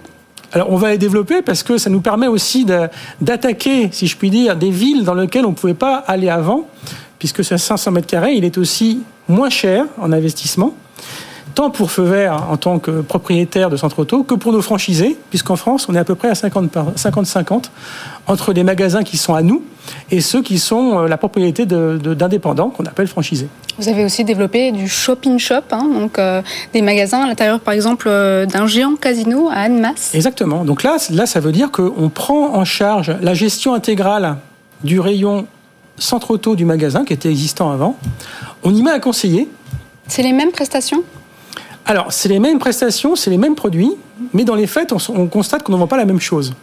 Alors 0.53 0.69
on 0.69 0.75
va 0.75 0.89
les 0.91 0.97
développer 0.97 1.41
parce 1.41 1.63
que 1.63 1.77
ça 1.77 1.89
nous 1.89 2.01
permet 2.01 2.27
aussi 2.27 2.65
d'attaquer, 3.21 3.89
si 3.91 4.07
je 4.07 4.17
puis 4.17 4.29
dire, 4.29 4.57
des 4.57 4.69
villes 4.69 5.05
dans 5.05 5.13
lesquelles 5.13 5.45
on 5.45 5.51
ne 5.51 5.55
pouvait 5.55 5.73
pas 5.73 5.95
aller 5.95 6.29
avant, 6.29 6.67
puisque 7.19 7.43
ce 7.43 7.55
500 7.55 7.91
mètres 7.91 8.07
carrés, 8.07 8.33
il 8.33 8.43
est 8.43 8.57
aussi 8.57 8.99
moins 9.29 9.49
cher 9.49 9.85
en 9.97 10.11
investissement 10.11 10.75
tant 11.53 11.69
pour 11.69 11.91
Feu 11.91 12.03
Vert 12.03 12.47
en 12.49 12.57
tant 12.57 12.79
que 12.79 13.01
propriétaire 13.01 13.69
de 13.69 13.77
centre 13.77 13.99
auto 13.99 14.23
que 14.23 14.35
pour 14.35 14.51
nos 14.51 14.61
franchisés, 14.61 15.17
puisqu'en 15.29 15.55
France, 15.55 15.87
on 15.89 15.95
est 15.95 15.99
à 15.99 16.03
peu 16.03 16.15
près 16.15 16.29
à 16.29 16.33
50-50 16.33 17.65
entre 18.27 18.53
les 18.53 18.63
magasins 18.63 19.03
qui 19.03 19.17
sont 19.17 19.33
à 19.33 19.41
nous 19.41 19.63
et 20.09 20.21
ceux 20.21 20.41
qui 20.41 20.59
sont 20.59 20.99
euh, 20.99 21.07
la 21.07 21.17
propriété 21.17 21.65
d'indépendants 21.65 22.69
qu'on 22.69 22.85
appelle 22.85 23.07
franchisés. 23.07 23.47
Vous 23.77 23.89
avez 23.89 24.05
aussi 24.05 24.23
développé 24.23 24.71
du 24.71 24.87
shopping 24.87 25.39
shop, 25.39 25.63
hein, 25.71 25.89
donc 25.91 26.19
euh, 26.19 26.41
des 26.73 26.81
magasins 26.81 27.23
à 27.23 27.27
l'intérieur, 27.27 27.59
par 27.59 27.73
exemple, 27.73 28.07
euh, 28.09 28.45
d'un 28.45 28.67
géant 28.67 28.95
casino 28.95 29.49
à 29.49 29.61
Annemasse. 29.61 30.13
Exactement. 30.13 30.65
Donc 30.65 30.83
là, 30.83 30.97
là, 31.09 31.25
ça 31.25 31.39
veut 31.39 31.51
dire 31.51 31.71
qu'on 31.71 32.09
prend 32.09 32.55
en 32.55 32.65
charge 32.65 33.15
la 33.21 33.33
gestion 33.33 33.73
intégrale 33.73 34.37
du 34.83 34.99
rayon 34.99 35.47
centre 35.97 36.31
auto 36.31 36.55
du 36.55 36.65
magasin 36.65 37.05
qui 37.05 37.13
était 37.13 37.29
existant 37.29 37.71
avant. 37.71 37.95
On 38.63 38.73
y 38.73 38.81
met 38.81 38.91
un 38.91 38.99
conseiller. 38.99 39.47
C'est 40.07 40.23
les 40.23 40.33
mêmes 40.33 40.51
prestations? 40.51 41.03
Alors, 41.85 42.13
c'est 42.13 42.29
les 42.29 42.39
mêmes 42.39 42.59
prestations, 42.59 43.15
c'est 43.15 43.29
les 43.29 43.37
mêmes 43.37 43.55
produits, 43.55 43.91
mais 44.33 44.43
dans 44.43 44.55
les 44.55 44.67
faits, 44.67 44.93
on, 45.09 45.27
constate 45.27 45.63
qu'on 45.63 45.73
ne 45.73 45.77
vend 45.77 45.87
pas 45.87 45.97
la 45.97 46.05
même 46.05 46.19
chose. 46.19 46.53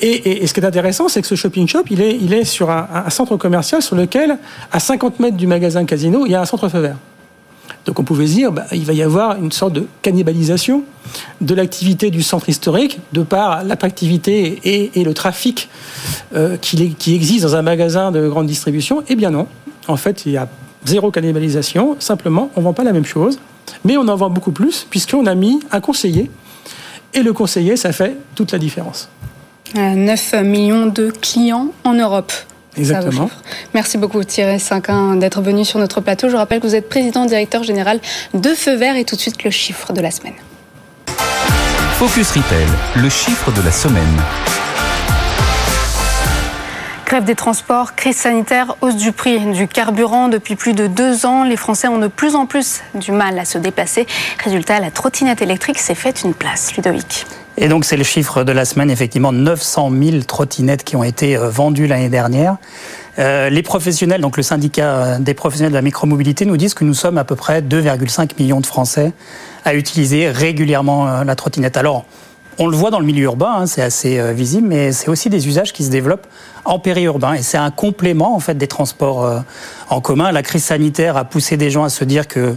Et, 0.00 0.46
ce 0.46 0.52
qui 0.52 0.60
est 0.60 0.64
intéressant, 0.64 1.08
c'est 1.08 1.22
que 1.22 1.26
ce 1.26 1.34
shopping 1.34 1.66
shop, 1.66 1.84
il 1.90 2.00
est, 2.00 2.44
sur 2.44 2.70
un, 2.70 3.08
centre 3.10 3.36
commercial 3.36 3.80
sur 3.82 3.96
lequel, 3.96 4.38
à 4.70 4.80
50 4.80 5.18
mètres 5.20 5.36
du 5.36 5.46
magasin 5.46 5.84
casino, 5.84 6.26
il 6.26 6.32
y 6.32 6.34
a 6.34 6.40
un 6.40 6.44
centre 6.44 6.68
feu 6.68 6.80
vert. 6.80 6.96
Donc 7.86 7.98
on 7.98 8.04
pouvait 8.04 8.24
dire, 8.24 8.50
bah, 8.50 8.64
il 8.72 8.84
va 8.84 8.92
y 8.92 9.02
avoir 9.02 9.36
une 9.36 9.52
sorte 9.52 9.74
de 9.74 9.86
cannibalisation 10.02 10.84
de 11.40 11.54
l'activité 11.54 12.10
du 12.10 12.22
centre 12.22 12.48
historique, 12.48 12.98
de 13.12 13.22
par 13.22 13.62
l'attractivité 13.62 14.90
et, 14.94 15.04
le 15.04 15.14
trafic 15.14 15.68
euh, 16.34 16.56
qui, 16.56 16.94
qui 16.94 17.14
existe 17.14 17.42
dans 17.42 17.56
un 17.56 17.62
magasin 17.62 18.10
de 18.10 18.26
grande 18.28 18.46
distribution. 18.46 19.02
Eh 19.08 19.16
bien 19.16 19.30
non, 19.30 19.46
en 19.86 19.96
fait, 19.96 20.24
il 20.26 20.32
y 20.32 20.36
a 20.36 20.48
zéro 20.86 21.10
cannibalisation, 21.10 21.96
simplement, 21.98 22.50
on 22.56 22.60
ne 22.60 22.64
vend 22.64 22.72
pas 22.72 22.84
la 22.84 22.92
même 22.92 23.04
chose. 23.04 23.38
Mais 23.84 23.96
on 23.96 24.06
en 24.08 24.16
vend 24.16 24.30
beaucoup 24.30 24.52
plus 24.52 24.86
puisqu'on 24.88 25.26
a 25.26 25.34
mis 25.34 25.60
un 25.70 25.80
conseiller. 25.80 26.30
Et 27.12 27.22
le 27.22 27.32
conseiller, 27.32 27.76
ça 27.76 27.92
fait 27.92 28.16
toute 28.34 28.52
la 28.52 28.58
différence. 28.58 29.08
9 29.74 30.34
millions 30.44 30.86
de 30.86 31.10
clients 31.10 31.68
en 31.84 31.94
Europe. 31.94 32.32
Exactement. 32.76 33.30
Merci 33.72 33.98
beaucoup 33.98 34.22
Thierry 34.24 34.58
Cinquin 34.58 35.16
d'être 35.16 35.40
venu 35.40 35.64
sur 35.64 35.78
notre 35.78 36.00
plateau. 36.00 36.28
Je 36.28 36.36
rappelle 36.36 36.60
que 36.60 36.66
vous 36.66 36.74
êtes 36.74 36.88
président 36.88 37.24
directeur 37.24 37.62
général 37.62 38.00
de 38.34 38.48
Feu 38.50 38.74
Vert 38.74 38.96
et 38.96 39.04
tout 39.04 39.16
de 39.16 39.20
suite 39.20 39.44
le 39.44 39.50
chiffre 39.50 39.92
de 39.92 40.00
la 40.00 40.10
semaine. 40.10 40.34
Focus 41.98 42.30
Retail, 42.32 42.66
le 42.96 43.08
chiffre 43.08 43.52
de 43.52 43.62
la 43.62 43.70
semaine. 43.70 44.20
Grève 47.14 47.22
des 47.26 47.36
transports, 47.36 47.94
crise 47.94 48.16
sanitaire, 48.16 48.74
hausse 48.80 48.96
du 48.96 49.12
prix 49.12 49.38
du 49.52 49.68
carburant. 49.68 50.26
Depuis 50.26 50.56
plus 50.56 50.72
de 50.72 50.88
deux 50.88 51.26
ans, 51.26 51.44
les 51.44 51.56
Français 51.56 51.86
ont 51.86 51.98
de 51.98 52.08
plus 52.08 52.34
en 52.34 52.44
plus 52.44 52.80
du 52.96 53.12
mal 53.12 53.38
à 53.38 53.44
se 53.44 53.56
déplacer. 53.56 54.08
Résultat, 54.42 54.80
la 54.80 54.90
trottinette 54.90 55.40
électrique 55.40 55.78
s'est 55.78 55.94
faite 55.94 56.22
une 56.24 56.34
place. 56.34 56.74
Ludovic. 56.74 57.24
Et 57.56 57.68
donc 57.68 57.84
c'est 57.84 57.96
le 57.96 58.02
chiffre 58.02 58.42
de 58.42 58.50
la 58.50 58.64
semaine, 58.64 58.90
effectivement, 58.90 59.30
900 59.30 59.92
000 59.92 60.22
trottinettes 60.24 60.82
qui 60.82 60.96
ont 60.96 61.04
été 61.04 61.36
euh, 61.36 61.48
vendues 61.48 61.86
l'année 61.86 62.08
dernière. 62.08 62.56
Euh, 63.20 63.48
les 63.48 63.62
professionnels, 63.62 64.20
donc 64.20 64.36
le 64.36 64.42
syndicat 64.42 64.88
euh, 64.88 65.18
des 65.20 65.34
professionnels 65.34 65.70
de 65.70 65.76
la 65.76 65.82
micromobilité, 65.82 66.46
nous 66.46 66.56
disent 66.56 66.74
que 66.74 66.82
nous 66.82 66.94
sommes 66.94 67.18
à 67.18 67.22
peu 67.22 67.36
près 67.36 67.60
2,5 67.60 68.30
millions 68.40 68.60
de 68.60 68.66
Français 68.66 69.12
à 69.64 69.76
utiliser 69.76 70.28
régulièrement 70.28 71.22
la 71.22 71.36
trottinette. 71.36 71.76
Alors, 71.76 72.06
on 72.58 72.66
le 72.68 72.76
voit 72.76 72.90
dans 72.90 73.00
le 73.00 73.06
milieu 73.06 73.24
urbain, 73.24 73.52
hein, 73.58 73.66
c'est 73.66 73.82
assez 73.82 74.18
euh, 74.18 74.32
visible, 74.32 74.68
mais 74.68 74.92
c'est 74.92 75.08
aussi 75.08 75.30
des 75.30 75.48
usages 75.48 75.72
qui 75.72 75.84
se 75.84 75.90
développent 75.90 76.26
en 76.64 76.78
périurbain. 76.78 77.34
Et 77.34 77.42
c'est 77.42 77.58
un 77.58 77.70
complément 77.70 78.34
en 78.34 78.40
fait 78.40 78.54
des 78.54 78.68
transports 78.68 79.24
euh, 79.24 79.40
en 79.90 80.00
commun. 80.00 80.32
La 80.32 80.42
crise 80.42 80.64
sanitaire 80.64 81.16
a 81.16 81.24
poussé 81.24 81.56
des 81.56 81.70
gens 81.70 81.84
à 81.84 81.88
se 81.88 82.04
dire 82.04 82.28
que 82.28 82.56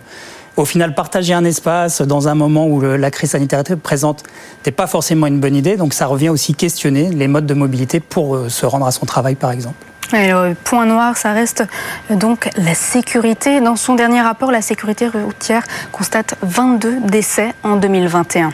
au 0.58 0.66
final, 0.66 0.96
partager 0.96 1.36
un 1.36 1.46
espace 1.46 2.02
dans 2.02 2.28
un 2.28 2.34
moment 2.34 2.66
où 2.66 2.82
la 2.82 3.12
crise 3.12 3.30
sanitaire 3.32 3.60
était 3.60 3.76
présente 3.76 4.24
n'est 4.66 4.72
pas 4.72 4.88
forcément 4.88 5.28
une 5.28 5.40
bonne 5.40 5.56
idée. 5.56 5.78
Donc 5.78 5.94
ça 5.94 6.08
revient 6.08 6.30
aussi 6.30 6.56
questionner 6.56 7.12
les 7.12 7.28
modes 7.28 7.46
de 7.46 7.54
mobilité 7.54 8.00
pour 8.00 8.36
euh, 8.36 8.50
se 8.50 8.66
rendre 8.66 8.88
à 8.88 8.92
son 8.92 9.06
travail, 9.06 9.36
par 9.36 9.52
exemple. 9.52 9.76
Le 10.14 10.54
point 10.54 10.86
noir, 10.86 11.18
ça 11.18 11.34
reste 11.34 11.64
donc 12.10 12.50
la 12.56 12.74
sécurité. 12.74 13.60
Dans 13.60 13.76
son 13.76 13.96
dernier 13.96 14.22
rapport, 14.22 14.52
la 14.52 14.62
sécurité 14.62 15.08
routière 15.08 15.64
constate 15.92 16.36
22 16.44 17.02
décès 17.02 17.54
en 17.64 17.76
2021. 17.76 18.52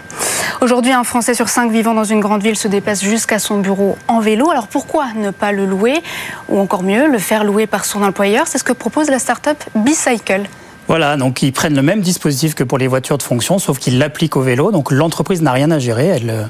Aujourd'hui, 0.62 0.92
un 0.94 1.04
Français 1.04 1.36
sur 1.36 1.50
cinq 1.50 1.72
vivant 1.72 1.94
dans 1.94 2.04
une 2.04 2.22
grande 2.22 2.42
ville 2.42 2.56
se 2.56 2.68
déplace 2.68 3.04
jusqu'à 3.04 3.38
son 3.38 3.60
bureau 3.60 3.98
en 4.08 4.20
vélo. 4.20 4.50
Alors 4.50 4.68
pourquoi 4.68 5.08
ne 5.16 5.30
pas 5.30 5.52
le 5.52 5.66
louer 5.66 6.02
ou 6.50 6.60
encore 6.60 6.84
mieux, 6.84 7.08
le 7.08 7.20
faire 7.20 7.44
louer 7.44 7.68
par 7.68 7.86
son 7.86 8.02
employeur? 8.02 8.48
C'est 8.48 8.58
ce 8.58 8.64
que 8.64 8.74
propose 8.74 9.10
la 9.10 9.20
start-up 9.20 9.58
Bicycle. 9.76 10.48
Voilà, 10.88 11.16
donc 11.16 11.42
ils 11.42 11.54
prennent 11.54 11.76
le 11.76 11.82
même 11.82 12.02
dispositif 12.02 12.56
que 12.56 12.64
pour 12.64 12.78
les 12.78 12.88
voitures 12.88 13.18
de 13.18 13.24
fonction, 13.24 13.58
sauf 13.58 13.80
qu'ils 13.80 13.98
l'appliquent 14.00 14.36
au 14.36 14.42
vélo. 14.42 14.72
Donc 14.72 14.92
l'entreprise 14.92 15.42
n'a 15.42 15.54
rien 15.54 15.72
à 15.72 15.80
gérer, 15.80 16.22
euh, 16.28 16.44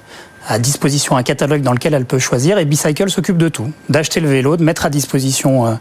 à 0.48 0.60
disposition 0.60 1.16
un 1.16 1.24
catalogue 1.24 1.62
dans 1.62 1.74
lequel 1.74 1.94
elle 1.94 2.06
peut 2.06 2.20
choisir 2.20 2.58
et 2.58 2.66
Bicycle 2.66 3.10
s'occupe 3.10 3.38
de 3.38 3.50
tout, 3.50 3.72
d'acheter 3.90 4.20
le 4.20 4.30
vélo, 4.30 4.58
de 4.58 4.64
mettre 4.64 4.86
à 4.86 4.90
disposition 4.90 5.66
euh, 5.66 5.74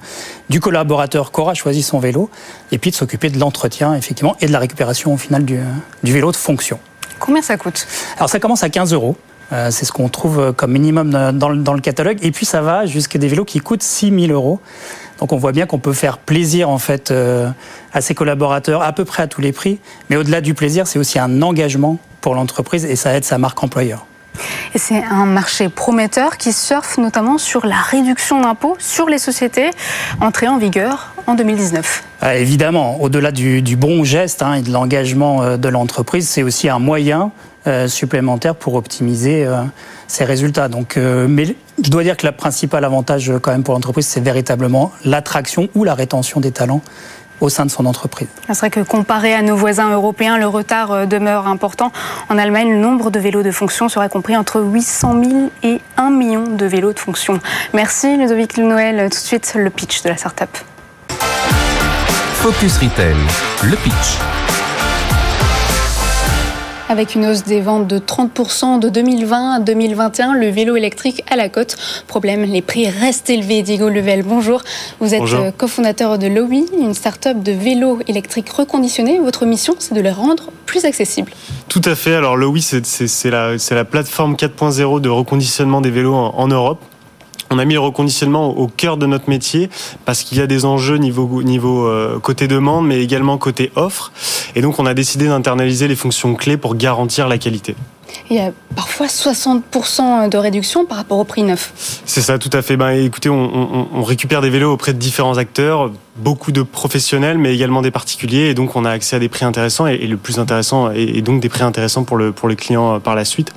du 0.49 0.61
collaborateur 0.61 1.33
qui 1.33 1.41
aura 1.41 1.55
choisi 1.55 1.83
son 1.83 1.99
vélo 1.99 2.31
et 2.71 2.79
puis 2.79 2.91
de 2.91 2.97
s'occuper 2.97 3.31
de 3.31 3.39
l'entretien 3.39 3.95
effectivement 3.95 4.37
et 4.41 4.47
de 4.47 4.53
la 4.53 4.59
récupération 4.59 5.15
au 5.15 5.17
final 5.17 5.45
du, 5.45 5.59
du 6.03 6.13
vélo 6.13 6.31
de 6.31 6.37
fonction. 6.37 6.79
Combien 7.19 7.43
ça 7.43 7.57
coûte? 7.57 7.87
Alors 8.17 8.29
ça 8.29 8.41
commence 8.41 8.63
à 8.63 8.69
15 8.69 8.93
euros. 8.93 9.17
Euh, 9.53 9.71
c'est 9.71 9.85
ce 9.85 9.93
qu'on 9.93 10.09
trouve 10.09 10.53
comme 10.55 10.73
minimum 10.73 11.11
dans 11.33 11.49
le, 11.49 11.59
dans 11.59 11.75
le 11.75 11.81
catalogue. 11.81 12.19
Et 12.23 12.31
puis 12.31 12.47
ça 12.47 12.63
va 12.63 12.87
jusqu'à 12.87 13.19
des 13.19 13.29
vélos 13.29 13.45
qui 13.45 13.61
coûtent 13.61 13.83
6 13.83 14.11
000 14.11 14.33
euros. 14.33 14.61
Donc 15.23 15.33
on 15.33 15.37
voit 15.37 15.53
bien 15.53 15.67
qu'on 15.67 15.79
peut 15.79 15.93
faire 15.93 16.19
plaisir 16.19 16.69
en 16.69 16.79
fait 16.79 17.13
euh, 17.13 17.49
à 17.93 18.01
ses 18.01 18.13
collaborateurs 18.13 18.83
à 18.83 18.93
peu 18.93 19.05
près 19.05 19.23
à 19.23 19.29
tous 19.29 19.41
les 19.41 19.53
prix. 19.53 19.79
Mais 20.11 20.17
au-delà 20.17 20.41
du 20.41 20.53
plaisir, 20.53 20.89
c'est 20.89 20.99
aussi 20.99 21.21
un 21.21 21.43
engagement 21.43 21.99
pour 22.21 22.35
l'entreprise 22.35 22.85
et 22.85 22.97
ça 22.97 23.15
aide 23.15 23.23
sa 23.23 23.39
marque 23.39 23.63
employeur. 23.63 24.05
C'est 24.75 25.03
un 25.03 25.27
marché 25.27 25.69
prometteur 25.69 26.37
qui 26.37 26.53
surfe 26.53 26.99
notamment 26.99 27.39
sur 27.39 27.67
la 27.67 27.77
réduction 27.77 28.41
d'impôts 28.41 28.77
sur 28.79 29.09
les 29.09 29.19
sociétés 29.19 29.71
entrée 30.21 30.49
en 30.49 30.59
vigueur 30.59 31.13
en 31.27 31.35
2019. 31.35 32.05
Ah, 32.21 32.37
évidemment, 32.37 33.01
au-delà 33.01 33.33
du, 33.33 33.77
bon 33.77 34.05
geste 34.05 34.43
hein, 34.43 34.55
et 34.55 34.63
de 34.63 34.71
l'engagement 34.71 35.43
euh, 35.43 35.57
de 35.57 35.69
l'entreprise, 35.69 36.29
c'est 36.29 36.43
aussi 36.43 36.69
un 36.69 36.79
moyen 36.79 37.33
euh, 37.67 37.89
supplémentaire 37.89 38.55
pour 38.55 38.75
optimiser 38.75 39.45
euh, 39.45 39.63
ses 40.07 40.25
résultats. 40.25 40.69
Mais 41.29 41.57
je 41.83 41.91
dois 41.91 42.03
dire 42.03 42.17
que 42.17 42.27
le 42.27 42.33
principal 42.33 42.85
avantage 42.85 43.33
quand 43.41 43.51
même 43.51 43.63
pour 43.63 43.75
l'entreprise, 43.75 44.07
c'est 44.07 44.21
véritablement 44.21 44.93
l'attraction 45.05 45.69
ou 45.75 45.85
la 45.85 45.95
rétention 45.95 46.41
des 46.41 46.53
talents 46.53 46.83
au 47.43 47.49
sein 47.49 47.67
de 47.67 47.71
son 47.71 47.87
entreprise. 47.87 48.29
C'est 48.47 48.57
vrai 48.57 48.71
que 48.71 48.81
comparé 48.81 49.35
à 49.35 49.43
nos 49.43 49.57
voisins 49.57 49.91
européens, 49.91 50.39
le 50.39 50.47
retard 50.47 50.93
euh, 50.93 51.07
demeure 51.07 51.47
important. 51.47 51.93
En 52.29 52.39
Allemagne, 52.39 52.71
le 52.71 52.79
nombre 52.79 53.11
de 53.11 53.19
vélos 53.19 53.43
de 53.43 53.51
fonction 53.51 53.89
serait 53.89 54.09
compris 54.09 54.37
entre 54.37 54.61
800 54.61 55.23
000 55.25 55.51
et 55.63 55.81
1 55.97 56.11
million 56.11 56.45
de 56.45 56.67
vélos 56.67 56.93
de 56.93 56.99
fonction. 56.99 57.41
Merci 57.75 58.17
Ludovic 58.17 58.57
Noël. 58.59 59.09
Tout 59.11 59.19
de 59.19 59.25
suite, 59.25 59.55
le 59.57 59.71
pitch 59.71 60.03
de 60.03 60.09
la 60.09 60.17
start-up. 60.17 60.51
Focus 62.35 62.79
Retail, 62.79 63.17
le 63.63 63.77
pitch. 63.77 64.42
Avec 66.93 67.15
une 67.15 67.25
hausse 67.25 67.45
des 67.45 67.63
ventes 67.63 67.89
de 67.89 67.99
30% 67.99 68.79
de 68.79 68.91
2020 68.91 69.53
à 69.53 69.61
2021, 69.61 70.35
le 70.35 70.49
vélo 70.51 70.77
électrique 70.77 71.25
à 71.31 71.37
la 71.37 71.49
côte. 71.49 71.79
Problème, 72.07 72.43
les 72.43 72.61
prix 72.61 72.87
restent 72.87 73.31
élevés. 73.31 73.63
Diego 73.63 73.89
Level, 73.89 74.23
bonjour. 74.23 74.61
Vous 75.01 75.15
êtes 75.15 75.23
euh, 75.33 75.51
cofondateur 75.57 76.19
de 76.19 76.27
Lowy, 76.27 76.67
une 76.79 76.93
start-up 76.93 77.43
de 77.43 77.53
vélos 77.53 78.01
électriques 78.09 78.51
reconditionnés. 78.51 79.21
Votre 79.21 79.47
mission, 79.47 79.75
c'est 79.79 79.95
de 79.95 80.03
les 80.03 80.11
rendre 80.11 80.51
plus 80.67 80.85
accessibles. 80.85 81.33
Tout 81.71 81.81
à 81.87 81.95
fait. 81.95 82.15
Alors 82.15 82.37
Lowy, 82.37 82.61
c'est 82.61 83.31
la, 83.31 83.53
la, 83.71 83.85
plateforme 83.87 84.35
4.0 84.35 85.01
de 85.01 85.09
reconditionnement 85.09 85.81
des 85.81 85.91
vélos 85.91 86.15
en 86.15 86.49
Europe. 86.49 86.85
On 87.53 87.59
a 87.59 87.67
mis 87.67 87.75
le 87.75 87.81
reconditionnement 87.81 88.57
au 88.57 88.67
cœur 88.67 88.97
de 88.97 89.05
notre 89.05 89.29
métier 89.29 89.69
parce 90.07 90.23
qu'il 90.23 90.39
y 90.39 90.41
a 90.41 90.47
des 90.47 90.65
enjeux 90.65 90.97
niveau, 90.97 91.87
euh, 91.87 92.19
côté 92.19 92.49
demande, 92.49 92.87
mais 92.87 93.03
également 93.03 93.37
côté 93.37 93.71
offre. 93.77 94.11
Et 94.57 94.63
donc, 94.63 94.79
on 94.79 94.87
a 94.87 94.95
décidé 94.95 95.27
d'internaliser 95.29 95.87
les 95.87 95.95
fonctions 95.95 96.35
clés 96.35 96.57
pour 96.57 96.77
garantir 96.77 97.29
la 97.29 97.37
qualité. 97.37 97.77
Il 98.31 98.37
y 98.37 98.41
a 98.41 98.53
parfois 98.75 99.07
60% 99.07 100.29
de 100.29 100.39
réduction 100.39 100.85
par 100.87 100.99
rapport 100.99 101.19
au 101.19 101.25
prix 101.25 101.43
neuf. 101.43 102.01
C'est 102.05 102.23
ça, 102.23 102.39
tout 102.39 102.51
à 102.53 102.63
fait. 102.63 102.77
Ben, 102.77 102.91
écoutez, 102.91 103.29
on, 103.29 104.03
récupère 104.03 104.41
des 104.41 104.51
vélos 104.51 104.73
auprès 104.73 104.93
de 104.93 104.99
différents 104.99 105.39
acteurs, 105.39 105.91
beaucoup 106.17 106.53
de 106.53 106.63
professionnels, 106.63 107.39
mais 107.39 107.55
également 107.55 107.83
des 107.83 107.91
particuliers, 107.91 108.49
et 108.49 108.55
donc 108.55 108.77
on 108.77 108.85
a 108.85 108.91
accès 108.91 109.17
à 109.17 109.19
des 109.19 109.29
prix 109.29 109.45
intéressants, 109.45 109.87
et, 109.87 110.07
le 110.07 110.17
plus 110.17 110.39
intéressant, 110.39 110.91
et, 110.91 111.23
donc 111.23 111.41
des 111.41 111.49
prix 111.49 111.63
intéressants 111.63 112.05
pour 112.05 112.17
le, 112.17 112.33
pour 112.33 112.49
les 112.49 112.57
clients 112.57 112.95
euh, 112.95 112.99
par 112.99 113.15
la 113.15 113.25
suite. 113.25 113.53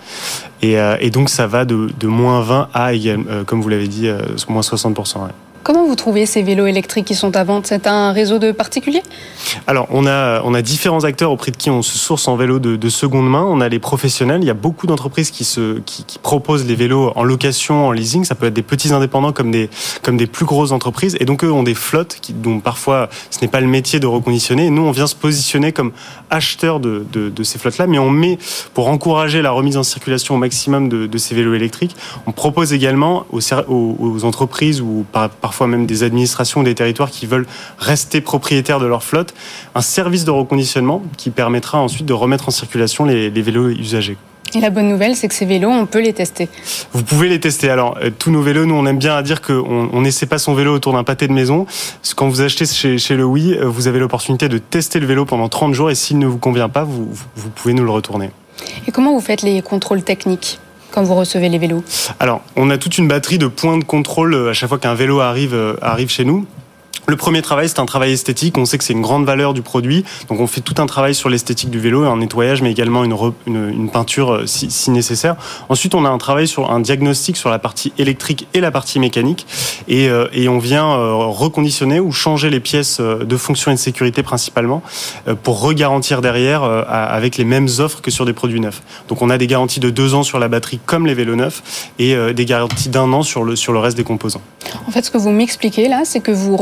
Et, 0.62 0.80
euh, 0.80 0.98
donc 1.10 1.30
ça 1.30 1.48
va 1.48 1.66
de, 1.66 2.08
moins 2.08 2.42
20 2.42 2.70
à, 2.74 2.92
euh, 2.92 3.44
comme 3.46 3.62
vous 3.62 3.70
l'avez 3.70 3.88
dit, 3.88 4.10
moins 4.50 4.62
60%. 4.62 5.30
Comment 5.66 5.84
vous 5.84 5.96
trouvez 5.96 6.28
ces 6.28 6.44
vélos 6.44 6.68
électriques 6.68 7.06
qui 7.06 7.16
sont 7.16 7.36
à 7.36 7.44
vente? 7.44 7.66
C'est 7.66 7.88
un 7.88 8.12
réseau 8.12 8.38
de 8.38 8.52
particuliers? 8.52 9.02
Alors, 9.66 9.88
on 9.90 10.06
a, 10.06 10.44
on 10.44 10.54
a 10.54 10.62
différents 10.62 11.06
acteurs 11.06 11.32
auprès 11.32 11.50
de 11.50 11.58
qui 11.58 11.72
on 11.72 11.82
se 11.82 11.98
source 11.98 12.28
en 12.28 12.36
vélo 12.36 12.60
de, 12.60 12.90
seconde 12.90 13.28
main. 13.28 13.44
On 13.44 13.60
a 13.62 13.68
les 13.68 13.80
professionnels. 13.80 14.44
Il 14.44 14.46
y 14.46 14.52
a 14.52 14.54
beaucoup 14.54 14.86
d'entreprises 14.86 15.32
qui, 15.32 15.44
qui, 15.88 16.20
proposent 16.20 16.68
les 16.68 16.76
vélos 16.76 17.12
en 17.16 17.24
location, 17.24 17.88
en 17.88 17.92
leasing. 17.92 18.26
Ça 18.26 18.36
peut 18.36 18.46
être 18.46 18.54
des 18.54 18.62
petits 18.62 18.94
indépendants 18.94 19.34
comme 19.34 19.50
des, 19.50 19.72
comme 20.04 20.18
des 20.18 20.28
plus 20.28 20.46
grosses 20.46 20.72
entreprises. 20.72 21.18
Et 21.20 21.26
donc, 21.26 21.44
eux 21.44 21.52
ont 21.52 21.64
des 21.64 21.74
flottes 21.74 22.20
qui, 22.22 22.34
dont 22.34 22.60
parfois 22.60 23.10
ce 23.32 23.42
n'est 23.42 23.48
pas 23.48 23.60
le 23.60 23.66
métier 23.66 24.00
de 24.00 24.06
reconditionner. 24.06 24.68
Et 24.68 24.70
nous, 24.70 24.84
on 24.84 24.92
vient 24.92 25.08
se 25.08 25.16
positionner 25.16 25.72
comme 25.72 25.94
acheteur 26.30 26.80
de, 26.80 27.04
de, 27.12 27.44
ces 27.44 27.58
flottes-là. 27.58 27.88
Mais 27.88 27.98
on 27.98 28.12
met, 28.12 28.38
pour 28.76 28.88
encourager 28.88 29.42
la 29.42 29.50
remise 29.50 29.78
en 29.78 29.84
circulation 29.84 30.36
au 30.36 30.38
maximum 30.38 30.90
de, 30.90 31.18
ces 31.18 31.34
vélos 31.34 31.56
électriques, 31.56 31.96
on 32.28 32.32
propose 32.34 32.72
également 32.72 33.26
aux, 33.32 33.42
aux, 33.68 34.26
entreprises 34.26 34.80
ou 34.80 35.08
par, 35.12 35.32
parfois 35.32 35.55
parfois 35.56 35.68
même 35.68 35.86
des 35.86 36.04
administrations 36.04 36.60
ou 36.60 36.64
des 36.66 36.76
territoires 36.76 37.10
qui 37.10 37.28
veulent 37.28 37.48
rester 37.80 38.20
propriétaires 38.20 38.82
de 38.82 38.88
leur 38.88 39.06
flotte, 39.06 39.34
un 39.74 39.80
service 39.80 40.26
de 40.26 40.32
reconditionnement 40.32 41.02
qui 41.16 41.30
permettra 41.30 41.80
ensuite 41.80 42.06
de 42.06 42.12
remettre 42.12 42.50
en 42.50 42.52
circulation 42.52 43.06
les, 43.06 43.30
vélos 43.30 43.70
usagés. 43.70 44.18
Et 44.54 44.60
la 44.60 44.70
bonne 44.70 44.90
nouvelle, 44.90 45.16
c'est 45.16 45.30
que 45.30 45.34
ces 45.34 45.46
vélos, 45.46 45.70
on 45.70 45.86
peut 45.86 46.02
les 46.02 46.12
tester. 46.12 46.50
Vous 46.92 47.04
pouvez 47.04 47.30
les 47.30 47.40
tester. 47.40 47.70
Alors, 47.70 47.98
euh, 48.04 48.10
tous 48.10 48.32
nos 48.32 48.42
vélos, 48.42 48.66
nous, 48.66 48.76
on 48.76 48.86
aime 48.86 48.98
bien 48.98 49.16
à 49.16 49.24
dire 49.24 49.42
qu'on 49.42 50.02
n'essaie 50.02 50.26
pas 50.26 50.40
son 50.40 50.56
vélo 50.56 50.76
autour 50.76 50.92
d'un 50.92 51.06
pâté 51.06 51.30
de 51.30 51.34
maison. 51.34 51.68
Quand 52.18 52.28
vous 52.28 52.42
achetez 52.42 52.66
chez, 52.66 52.98
chez 52.98 53.16
le 53.16 53.24
Oui, 53.24 53.54
euh, 53.54 53.66
vous 53.66 53.88
avez 53.88 54.00
l'opportunité 54.00 54.50
de 54.50 54.58
tester 54.58 55.00
le 55.00 55.08
vélo 55.08 55.24
pendant 55.24 55.48
30 55.48 55.74
jours 55.74 55.90
et 55.90 55.96
s'il 55.96 56.20
ne 56.20 56.28
vous 56.28 56.38
convient 56.38 56.68
pas, 56.68 56.84
vous, 56.84 57.08
vous 57.38 57.50
pouvez 57.50 57.74
nous 57.74 57.86
le 57.86 57.92
retourner. 57.92 58.30
Et 58.88 58.92
comment 58.92 59.14
vous 59.14 59.22
faites 59.22 59.42
les 59.42 59.62
contrôles 59.62 60.04
techniques? 60.04 60.60
Quand 60.96 61.04
vous 61.04 61.16
recevez 61.16 61.50
les 61.50 61.58
vélos 61.58 61.84
Alors, 62.22 62.42
on 62.56 62.70
a 62.70 62.78
toute 62.78 62.98
une 62.98 63.10
batterie 63.10 63.38
de 63.38 63.48
points 63.48 63.78
de 63.78 63.84
contrôle 63.84 64.34
euh, 64.34 64.52
à 64.52 64.54
chaque 64.54 64.70
fois 64.70 64.80
qu'un 64.80 64.96
vélo 64.96 65.20
arrive, 65.20 65.54
euh, 65.54 65.76
arrive 65.82 66.10
chez 66.10 66.24
nous. 66.24 66.48
Le 67.08 67.16
premier 67.18 67.44
travail, 67.44 67.70
c'est 67.70 67.80
un 67.80 67.86
travail 67.86 68.14
esthétique. 68.14 68.58
On 68.58 68.66
sait 68.66 68.80
que 68.80 68.84
c'est 68.84 68.94
une 68.94 69.02
grande 69.02 69.26
valeur 69.26 69.54
du 69.54 69.62
produit. 69.62 70.04
Donc, 70.28 70.40
on 70.40 70.48
fait 70.48 70.62
tout 70.62 70.74
un 70.80 70.88
travail 70.88 71.14
sur 71.14 71.30
l'esthétique 71.30 71.70
du 71.70 71.80
vélo, 71.80 72.04
un 72.04 72.18
nettoyage, 72.18 72.64
mais 72.64 72.72
également 72.72 73.04
une, 73.04 73.16
une, 73.46 73.90
peinture 73.90 74.34
euh, 74.34 74.46
si, 74.48 74.90
nécessaire. 74.90 75.36
Ensuite, 75.70 75.94
on 75.94 76.04
a 76.04 76.10
un 76.10 76.18
travail 76.18 76.48
sur 76.48 76.72
un 76.72 76.80
diagnostic 76.80 77.38
sur 77.38 77.52
la 77.52 77.60
partie 77.60 77.94
électrique 78.00 78.48
et 78.56 78.60
la 78.60 78.72
partie 78.72 79.00
mécanique. 79.00 79.46
Et, 79.88 80.10
euh, 80.10 80.28
et 80.34 80.50
on 80.50 80.58
vient 80.58 80.90
euh, 80.90 81.14
reconditionner 81.14 82.00
ou 82.00 82.12
changer 82.12 82.50
les 82.50 82.60
pièces 82.60 83.00
de 83.00 83.38
fonction 83.38 83.70
et 83.70 83.76
de 83.76 83.80
sécurité 83.80 84.24
principalement 84.24 84.82
pour 85.44 85.62
regarantir 85.62 86.22
derrière 86.22 86.64
avec 86.64 87.38
les 87.38 87.46
mêmes 87.46 87.68
offres 87.80 88.02
que 88.02 88.12
sur 88.12 88.26
des 88.26 88.34
produits 88.34 88.60
neufs. 88.60 88.82
Donc, 89.10 89.22
on 89.22 89.30
a 89.30 89.38
des 89.38 89.48
garanties 89.48 89.80
de 89.80 89.90
deux 89.90 90.16
ans 90.16 90.24
sur 90.24 90.40
la 90.40 90.48
batterie 90.48 90.80
comme 90.86 91.06
les 91.06 91.14
vélos 91.14 91.36
neufs 91.36 91.92
et 92.00 92.16
des 92.34 92.46
garanties 92.46 92.90
d'un 92.90 93.12
an 93.14 93.22
sur 93.22 93.44
le, 93.44 93.56
sur 93.56 93.74
le 93.74 93.80
reste 93.80 93.98
des 93.98 94.04
composants. 94.04 94.42
En 94.88 94.92
fait, 94.92 95.04
ce 95.04 95.12
que 95.12 95.18
vous 95.18 95.32
m'expliquez 95.32 95.88
là, 95.88 96.02
c'est 96.06 96.20
que 96.20 96.32
vous 96.32 96.58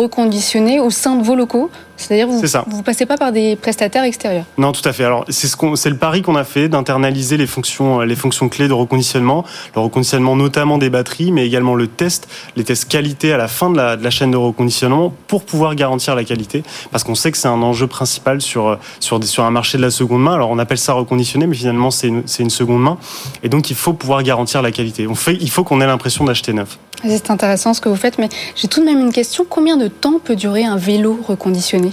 au 0.79 0.89
sein 0.89 1.15
de 1.15 1.23
vos 1.23 1.35
locaux 1.35 1.69
c'est-à-dire 1.95 2.27
vous 2.27 2.41
ne 2.77 2.81
passez 2.81 3.05
pas 3.05 3.17
par 3.17 3.31
des 3.31 3.55
prestataires 3.55 4.03
extérieurs. 4.03 4.45
Non, 4.57 4.71
tout 4.71 4.87
à 4.87 4.93
fait. 4.93 5.05
Alors 5.05 5.25
c'est 5.29 5.47
ce 5.47 5.55
c'est 5.75 5.89
le 5.89 5.97
pari 5.97 6.21
qu'on 6.21 6.35
a 6.35 6.43
fait 6.43 6.67
d'internaliser 6.67 7.37
les 7.37 7.47
fonctions 7.47 8.01
les 8.01 8.15
fonctions 8.15 8.49
clés 8.49 8.67
de 8.67 8.73
reconditionnement, 8.73 9.45
le 9.75 9.81
reconditionnement 9.81 10.35
notamment 10.35 10.77
des 10.77 10.89
batteries, 10.89 11.31
mais 11.31 11.45
également 11.45 11.75
le 11.75 11.87
test, 11.87 12.27
les 12.55 12.63
tests 12.63 12.89
qualité 12.89 13.31
à 13.31 13.37
la 13.37 13.47
fin 13.47 13.69
de 13.69 13.77
la, 13.77 13.95
de 13.95 14.03
la 14.03 14.09
chaîne 14.09 14.31
de 14.31 14.37
reconditionnement 14.37 15.13
pour 15.27 15.45
pouvoir 15.45 15.75
garantir 15.75 16.15
la 16.15 16.23
qualité, 16.23 16.63
parce 16.91 17.03
qu'on 17.03 17.15
sait 17.15 17.31
que 17.31 17.37
c'est 17.37 17.47
un 17.47 17.61
enjeu 17.61 17.87
principal 17.87 18.41
sur 18.41 18.77
sur 18.99 19.19
des, 19.19 19.27
sur 19.27 19.43
un 19.43 19.51
marché 19.51 19.77
de 19.77 19.83
la 19.83 19.91
seconde 19.91 20.23
main. 20.23 20.33
Alors 20.33 20.49
on 20.49 20.59
appelle 20.59 20.77
ça 20.77 20.93
reconditionner, 20.93 21.47
mais 21.47 21.55
finalement 21.55 21.91
c'est 21.91 22.07
une, 22.07 22.23
une 22.39 22.49
seconde 22.49 22.81
main, 22.81 22.97
et 23.43 23.49
donc 23.49 23.69
il 23.69 23.75
faut 23.75 23.93
pouvoir 23.93 24.23
garantir 24.23 24.61
la 24.61 24.71
qualité. 24.71 25.07
On 25.07 25.15
fait, 25.15 25.37
il 25.39 25.49
faut 25.49 25.63
qu'on 25.63 25.79
ait 25.79 25.87
l'impression 25.87 26.25
d'acheter 26.25 26.53
neuf. 26.53 26.77
C'est 27.05 27.31
intéressant 27.31 27.73
ce 27.73 27.81
que 27.81 27.89
vous 27.89 27.95
faites, 27.95 28.17
mais 28.17 28.29
j'ai 28.55 28.67
tout 28.67 28.79
de 28.79 28.85
même 28.85 28.99
une 28.99 29.11
question. 29.11 29.45
Combien 29.47 29.77
de 29.77 29.87
temps 29.87 30.19
peut 30.23 30.35
durer 30.35 30.63
un 30.63 30.77
vélo 30.77 31.19
reconditionné? 31.27 31.91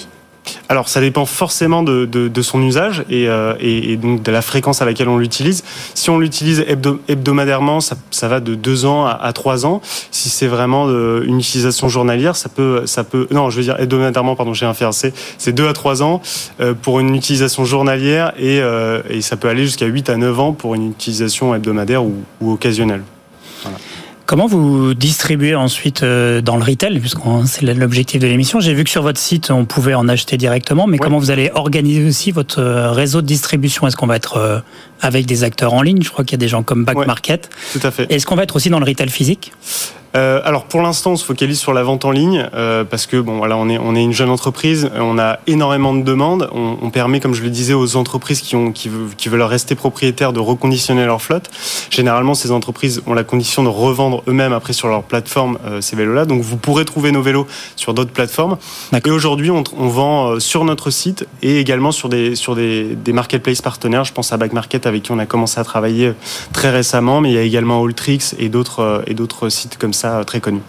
Alors, 0.68 0.88
ça 0.88 1.00
dépend 1.00 1.26
forcément 1.26 1.82
de, 1.82 2.42
son 2.42 2.62
usage 2.62 3.04
euh, 3.10 3.54
et, 3.60 3.96
donc 3.96 4.22
de 4.22 4.32
la 4.32 4.40
fréquence 4.40 4.80
à 4.80 4.84
laquelle 4.84 5.08
on 5.08 5.18
l'utilise. 5.18 5.62
Si 5.94 6.10
on 6.10 6.18
l'utilise 6.18 6.64
hebdomadairement, 7.08 7.80
ça, 7.80 7.96
va 8.28 8.40
de 8.40 8.54
2 8.54 8.86
ans 8.86 9.06
à, 9.06 9.32
3 9.32 9.66
ans. 9.66 9.80
Si 10.10 10.30
c'est 10.30 10.46
vraiment 10.46 10.86
euh, 10.88 11.22
une 11.26 11.38
utilisation 11.38 11.88
journalière, 11.88 12.36
ça 12.36 12.48
peut, 12.48 12.86
ça 12.86 13.04
peut, 13.04 13.26
non, 13.30 13.50
je 13.50 13.56
veux 13.56 13.62
dire 13.62 13.78
hebdomadairement, 13.78 14.36
pardon, 14.36 14.54
j'ai 14.54 14.66
un 14.66 14.74
fait 14.74 14.86
c'est 15.38 15.52
2 15.52 15.68
à 15.68 15.72
3 15.72 16.02
ans 16.02 16.22
euh, 16.60 16.72
pour 16.74 17.00
une 17.00 17.14
utilisation 17.14 17.64
journalière 17.64 18.32
et, 18.38 18.60
ça 19.20 19.36
peut 19.36 19.48
aller 19.48 19.64
jusqu'à 19.64 19.86
8 19.86 20.08
à 20.08 20.16
9 20.16 20.40
ans 20.40 20.52
pour 20.52 20.74
une 20.74 20.90
utilisation 20.90 21.54
hebdomadaire 21.54 22.02
ou 22.02 22.14
occasionnelle. 22.40 23.02
Comment 24.30 24.46
vous 24.46 24.94
distribuez 24.94 25.56
ensuite 25.56 26.04
euh, 26.04 26.40
dans 26.40 26.56
le 26.56 26.62
retail, 26.62 27.00
puisque 27.00 27.18
c'est 27.46 27.62
l'objectif 27.62 28.20
de 28.20 28.28
l'émission? 28.28 28.60
J'ai 28.60 28.74
vu 28.74 28.84
que 28.84 28.90
sur 28.90 29.02
votre 29.02 29.18
site, 29.18 29.50
on 29.50 29.64
pouvait 29.64 29.94
en 29.94 30.06
acheter 30.06 30.36
directement, 30.36 30.86
mais 30.86 30.98
comment 30.98 31.18
vous 31.18 31.32
allez 31.32 31.50
organiser 31.52 32.06
aussi 32.06 32.30
votre 32.30 32.60
euh, 32.60 32.92
réseau 32.92 33.22
de 33.22 33.26
distribution? 33.26 33.88
Est-ce 33.88 33.96
qu'on 33.96 34.06
va 34.06 34.14
être 34.14 34.36
euh, 34.36 34.60
avec 35.00 35.26
des 35.26 35.42
acteurs 35.42 35.74
en 35.74 35.82
ligne? 35.82 36.00
Je 36.00 36.10
crois 36.10 36.24
qu'il 36.24 36.34
y 36.34 36.38
a 36.40 36.44
des 36.44 36.46
gens 36.46 36.62
comme 36.62 36.84
Back 36.84 37.08
Market. 37.08 37.50
Tout 37.72 37.80
à 37.82 37.90
fait. 37.90 38.06
Est-ce 38.08 38.24
qu'on 38.24 38.36
va 38.36 38.44
être 38.44 38.54
aussi 38.54 38.70
dans 38.70 38.78
le 38.78 38.86
retail 38.86 39.08
physique? 39.08 39.50
Euh, 40.16 40.40
alors 40.44 40.64
pour 40.64 40.82
l'instant, 40.82 41.12
on 41.12 41.16
se 41.16 41.24
focalise 41.24 41.58
sur 41.58 41.72
la 41.72 41.84
vente 41.84 42.04
en 42.04 42.10
ligne 42.10 42.48
euh, 42.54 42.82
parce 42.84 43.06
que 43.06 43.16
bon 43.16 43.36
voilà, 43.38 43.56
on 43.56 43.68
est 43.68 43.78
on 43.78 43.94
est 43.94 44.02
une 44.02 44.12
jeune 44.12 44.30
entreprise, 44.30 44.90
on 44.98 45.18
a 45.18 45.38
énormément 45.46 45.94
de 45.94 46.02
demandes. 46.02 46.50
On, 46.52 46.78
on 46.82 46.90
permet, 46.90 47.20
comme 47.20 47.34
je 47.34 47.42
le 47.42 47.50
disais, 47.50 47.74
aux 47.74 47.96
entreprises 47.96 48.40
qui 48.40 48.56
ont 48.56 48.72
qui, 48.72 48.88
veulent, 48.88 49.14
qui 49.16 49.28
veulent 49.28 49.42
rester 49.42 49.76
propriétaires 49.76 50.32
de 50.32 50.40
reconditionner 50.40 51.06
leur 51.06 51.22
flotte. 51.22 51.50
Généralement, 51.90 52.34
ces 52.34 52.50
entreprises 52.50 53.02
ont 53.06 53.14
la 53.14 53.22
condition 53.22 53.62
de 53.62 53.68
revendre 53.68 54.24
eux-mêmes 54.26 54.52
après 54.52 54.72
sur 54.72 54.88
leur 54.88 55.04
plateforme 55.04 55.58
euh, 55.64 55.80
ces 55.80 55.94
vélos-là. 55.94 56.24
Donc 56.24 56.42
vous 56.42 56.56
pourrez 56.56 56.84
trouver 56.84 57.12
nos 57.12 57.22
vélos 57.22 57.46
sur 57.76 57.94
d'autres 57.94 58.12
plateformes. 58.12 58.56
Et 59.04 59.10
aujourd'hui, 59.10 59.50
on, 59.50 59.62
on, 59.78 59.88
vend 59.88 60.30
euh, 60.30 60.40
sur 60.40 60.64
notre 60.64 60.90
site 60.90 61.26
et 61.42 61.58
également 61.60 61.92
sur 61.92 62.08
des 62.08 62.34
sur 62.34 62.56
des, 62.56 62.96
des 62.96 63.12
marketplaces 63.12 63.62
partenaires. 63.62 64.04
Je 64.04 64.12
pense 64.12 64.32
à 64.32 64.36
Back 64.36 64.52
Market 64.52 64.86
avec 64.86 65.04
qui 65.04 65.12
on 65.12 65.18
a 65.18 65.26
commencé 65.26 65.60
à 65.60 65.64
travailler 65.64 66.12
très 66.52 66.70
récemment, 66.70 67.20
mais 67.20 67.30
il 67.30 67.34
y 67.34 67.38
a 67.38 67.42
également 67.42 67.84
Alltrix 67.84 68.34
et 68.38 68.48
d'autres 68.48 69.04
et 69.06 69.14
d'autres 69.14 69.48
sites 69.48 69.78
comme 69.78 69.92
ça 69.92 69.99
ça 70.00 70.22
très 70.24 70.40
connu. 70.40 70.60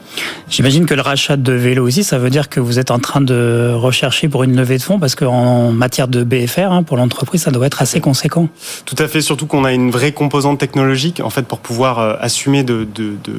J'imagine 0.49 0.85
que 0.85 0.93
le 0.93 1.01
rachat 1.01 1.37
de 1.37 1.53
vélos 1.53 1.87
aussi, 1.87 2.03
ça 2.03 2.17
veut 2.17 2.29
dire 2.29 2.49
que 2.49 2.59
vous 2.59 2.79
êtes 2.79 2.91
en 2.91 2.99
train 2.99 3.21
de 3.21 3.71
rechercher 3.73 4.29
pour 4.29 4.43
une 4.43 4.55
levée 4.55 4.77
de 4.77 4.83
fonds 4.83 4.99
parce 4.99 5.15
qu'en 5.15 5.71
matière 5.71 6.07
de 6.07 6.23
BFR, 6.23 6.71
hein, 6.71 6.83
pour 6.83 6.97
l'entreprise, 6.97 7.41
ça 7.41 7.51
doit 7.51 7.65
être 7.65 7.81
assez 7.81 7.99
conséquent. 7.99 8.49
Tout 8.85 8.95
à 8.99 9.07
fait, 9.07 9.21
surtout 9.21 9.45
qu'on 9.45 9.63
a 9.63 9.73
une 9.73 9.91
vraie 9.91 10.11
composante 10.11 10.59
technologique 10.59 11.21
en 11.21 11.29
fait 11.29 11.43
pour 11.43 11.59
pouvoir 11.59 12.21
assumer 12.21 12.63
de, 12.63 12.87
de, 12.95 13.15
de 13.23 13.33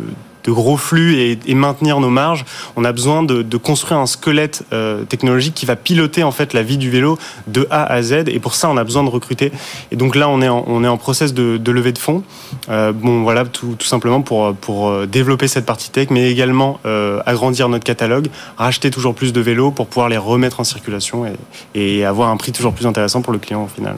de 0.45 0.53
gros 0.53 0.77
flux 0.77 1.17
et, 1.17 1.39
et, 1.47 1.55
maintenir 1.55 2.01
nos 2.01 2.11
marges, 2.11 2.45
on 2.77 2.85
a 2.85 2.93
besoin 2.93 3.23
de, 3.23 3.43
de 3.43 3.57
construire 3.57 3.99
un 3.99 4.07
squelette 4.07 4.65
euh, 4.73 5.05
technologique 5.05 5.55
qui 5.55 5.67
va 5.67 5.77
piloter 5.77 6.23
en 6.23 6.33
fait 6.33 6.53
la 6.53 6.63
vie 6.63 6.79
du 6.79 6.91
vélo 6.91 7.19
de 7.47 7.67
A 7.71 7.85
à 7.85 8.03
Z. 8.03 8.25
Et 8.29 8.41
pour 8.41 8.55
ça, 8.55 8.69
on 8.69 8.77
a 8.77 8.85
besoin 8.85 9.05
de 9.05 9.09
recruter. 9.09 9.53
Et 9.91 9.97
donc 9.97 10.17
là, 10.17 10.29
on 10.29 10.43
est 10.43 10.49
en, 10.49 10.65
on 10.67 10.85
est 10.85 10.89
en 10.89 10.97
process 10.97 11.35
de, 11.35 11.57
de 11.57 11.73
levée 11.73 11.93
de 11.93 11.99
fonds. 11.99 12.23
Euh, 12.69 12.93
bon, 12.93 13.23
voilà, 13.23 13.45
tout, 13.45 13.77
tout, 13.79 13.87
simplement 13.87 14.23
pour 14.23 14.55
pour 14.55 14.89
euh, 14.89 15.07
développer 15.07 15.49
cette 15.49 15.67
partie 15.67 15.91
tech, 15.91 16.09
mais 16.11 16.31
également 16.31 16.81
euh, 16.87 17.21
agrandir 17.27 17.69
notre 17.69 17.85
catalogue, 17.85 18.29
racheter 18.57 18.91
toujours 18.91 19.15
plus 19.15 19.33
de 19.33 19.41
vélos 19.41 19.71
pour 19.71 19.87
pouvoir 19.87 20.09
les 20.09 20.19
remettre 20.19 20.61
en 20.61 20.65
circulation 20.65 21.27
et, 21.27 21.33
et 21.75 22.05
avoir 22.05 22.31
un 22.31 22.37
prix 22.37 22.53
toujours 22.53 22.73
plus 22.73 22.87
intéressant 22.87 23.23
pour 23.23 23.33
le 23.33 23.39
client 23.39 23.65
au 23.65 23.69
final. 23.69 23.97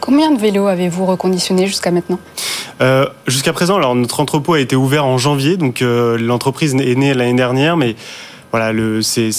Combien 0.00 0.30
de 0.30 0.38
vélos 0.40 0.66
avez-vous 0.66 1.06
reconditionné 1.06 1.66
jusqu'à 1.66 1.90
maintenant 1.90 2.18
euh, 2.80 3.06
Jusqu'à 3.26 3.52
présent, 3.52 3.76
alors 3.76 3.94
notre 3.94 4.20
entrepôt 4.20 4.54
a 4.54 4.60
été 4.60 4.76
ouvert 4.76 5.04
en 5.04 5.18
janvier, 5.18 5.56
donc 5.56 5.82
euh, 5.82 6.18
l'entreprise 6.18 6.74
est 6.74 6.94
née 6.94 7.14
l'année 7.14 7.34
dernière, 7.34 7.76
mais 7.76 7.96
voilà, 8.52 8.72
c'est 9.02 9.30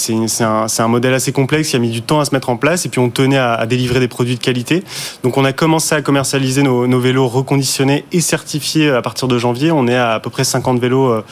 un, 0.42 0.88
modèle 0.88 1.14
assez 1.14 1.34
complexe 1.34 1.70
qui 1.70 1.76
a 1.76 1.80
mis 1.80 1.90
du 1.90 2.02
temps 2.02 2.22
à 2.22 2.26
se 2.26 2.34
mettre 2.34 2.50
en 2.50 2.56
place 2.56 2.86
et 2.86 2.90
puis 2.90 3.00
on 3.00 3.10
tenait 3.10 3.38
à, 3.38 3.66
délivrer 3.66 4.00
des 4.00 4.08
produits 4.08 4.36
de 4.36 4.40
qualité. 4.40 4.84
Donc 5.24 5.38
on 5.38 5.44
a 5.44 5.52
commencé 5.52 5.94
à 5.96 6.02
commercialiser 6.02 6.64
nos, 6.64 7.00
vélos 7.00 7.28
reconditionnés 7.28 8.06
et 8.14 8.22
certifiés 8.22 8.90
à 8.90 9.02
partir 9.02 9.28
de 9.28 9.38
janvier. 9.38 9.72
On 9.72 9.88
est 9.88 9.96
à 9.96 10.14
à 10.14 10.20
peu 10.20 10.30
près 10.30 10.44
50 10.44 10.80
vélos 10.80 11.10
euh, 11.10 11.24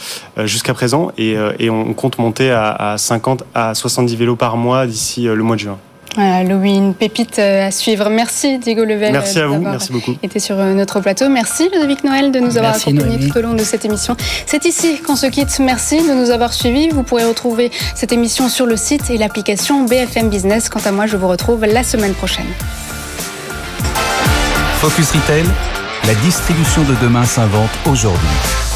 jusqu'à 0.45 0.73
présent 0.73 1.11
et, 1.17 1.37
euh, 1.37 1.53
on 1.69 1.93
compte 1.93 2.17
monter 2.17 2.51
à, 2.51 2.71
à 2.71 2.97
50 2.97 3.43
à 3.53 3.73
70 3.73 4.15
vélos 4.15 4.35
par 4.35 4.57
mois 4.57 4.85
d'ici 4.85 5.27
euh, 5.27 5.35
le 5.35 5.43
mois 5.43 5.55
de 5.55 5.61
juin. 5.61 5.77
Voilà, 6.15 6.43
Louis, 6.43 6.75
une 6.75 6.95
pépite 6.95 7.37
euh, 7.39 7.67
à 7.67 7.71
suivre. 7.71 8.09
Merci 8.09 8.57
Diego 8.57 8.83
Level. 8.83 9.11
Merci 9.11 9.39
à 9.39 9.47
vous, 9.47 9.59
merci 9.59 9.91
beaucoup. 9.91 10.15
Été 10.23 10.39
sur 10.39 10.59
euh, 10.59 10.73
notre 10.73 10.99
plateau. 10.99 11.29
Merci 11.29 11.69
Ludovic 11.71 12.03
Noël 12.03 12.31
de 12.31 12.39
nous 12.39 12.57
avoir 12.57 12.75
accompagnés 12.75 13.19
tout 13.19 13.37
au 13.37 13.41
long 13.41 13.53
de 13.53 13.63
cette 13.63 13.85
émission. 13.85 14.17
C'est 14.45 14.65
ici 14.65 14.99
qu'on 15.01 15.15
se 15.15 15.27
quitte. 15.27 15.59
Merci 15.59 15.97
de 16.07 16.13
nous 16.13 16.31
avoir 16.31 16.53
suivis. 16.53 16.89
Vous 16.89 17.03
pourrez 17.03 17.25
retrouver 17.25 17.71
cette 17.95 18.11
émission 18.11 18.49
sur 18.49 18.65
le 18.65 18.75
site 18.75 19.09
et 19.09 19.17
l'application 19.17 19.85
BFM 19.85 20.29
Business. 20.29 20.69
Quant 20.69 20.81
à 20.83 20.91
moi, 20.91 21.05
je 21.05 21.15
vous 21.15 21.27
retrouve 21.27 21.63
la 21.65 21.83
semaine 21.83 22.13
prochaine. 22.13 22.47
Focus 24.79 25.11
Retail, 25.11 25.45
la 26.07 26.15
distribution 26.15 26.83
de 26.83 26.95
demain 27.01 27.25
s'invente 27.25 27.69
aujourd'hui. 27.85 28.68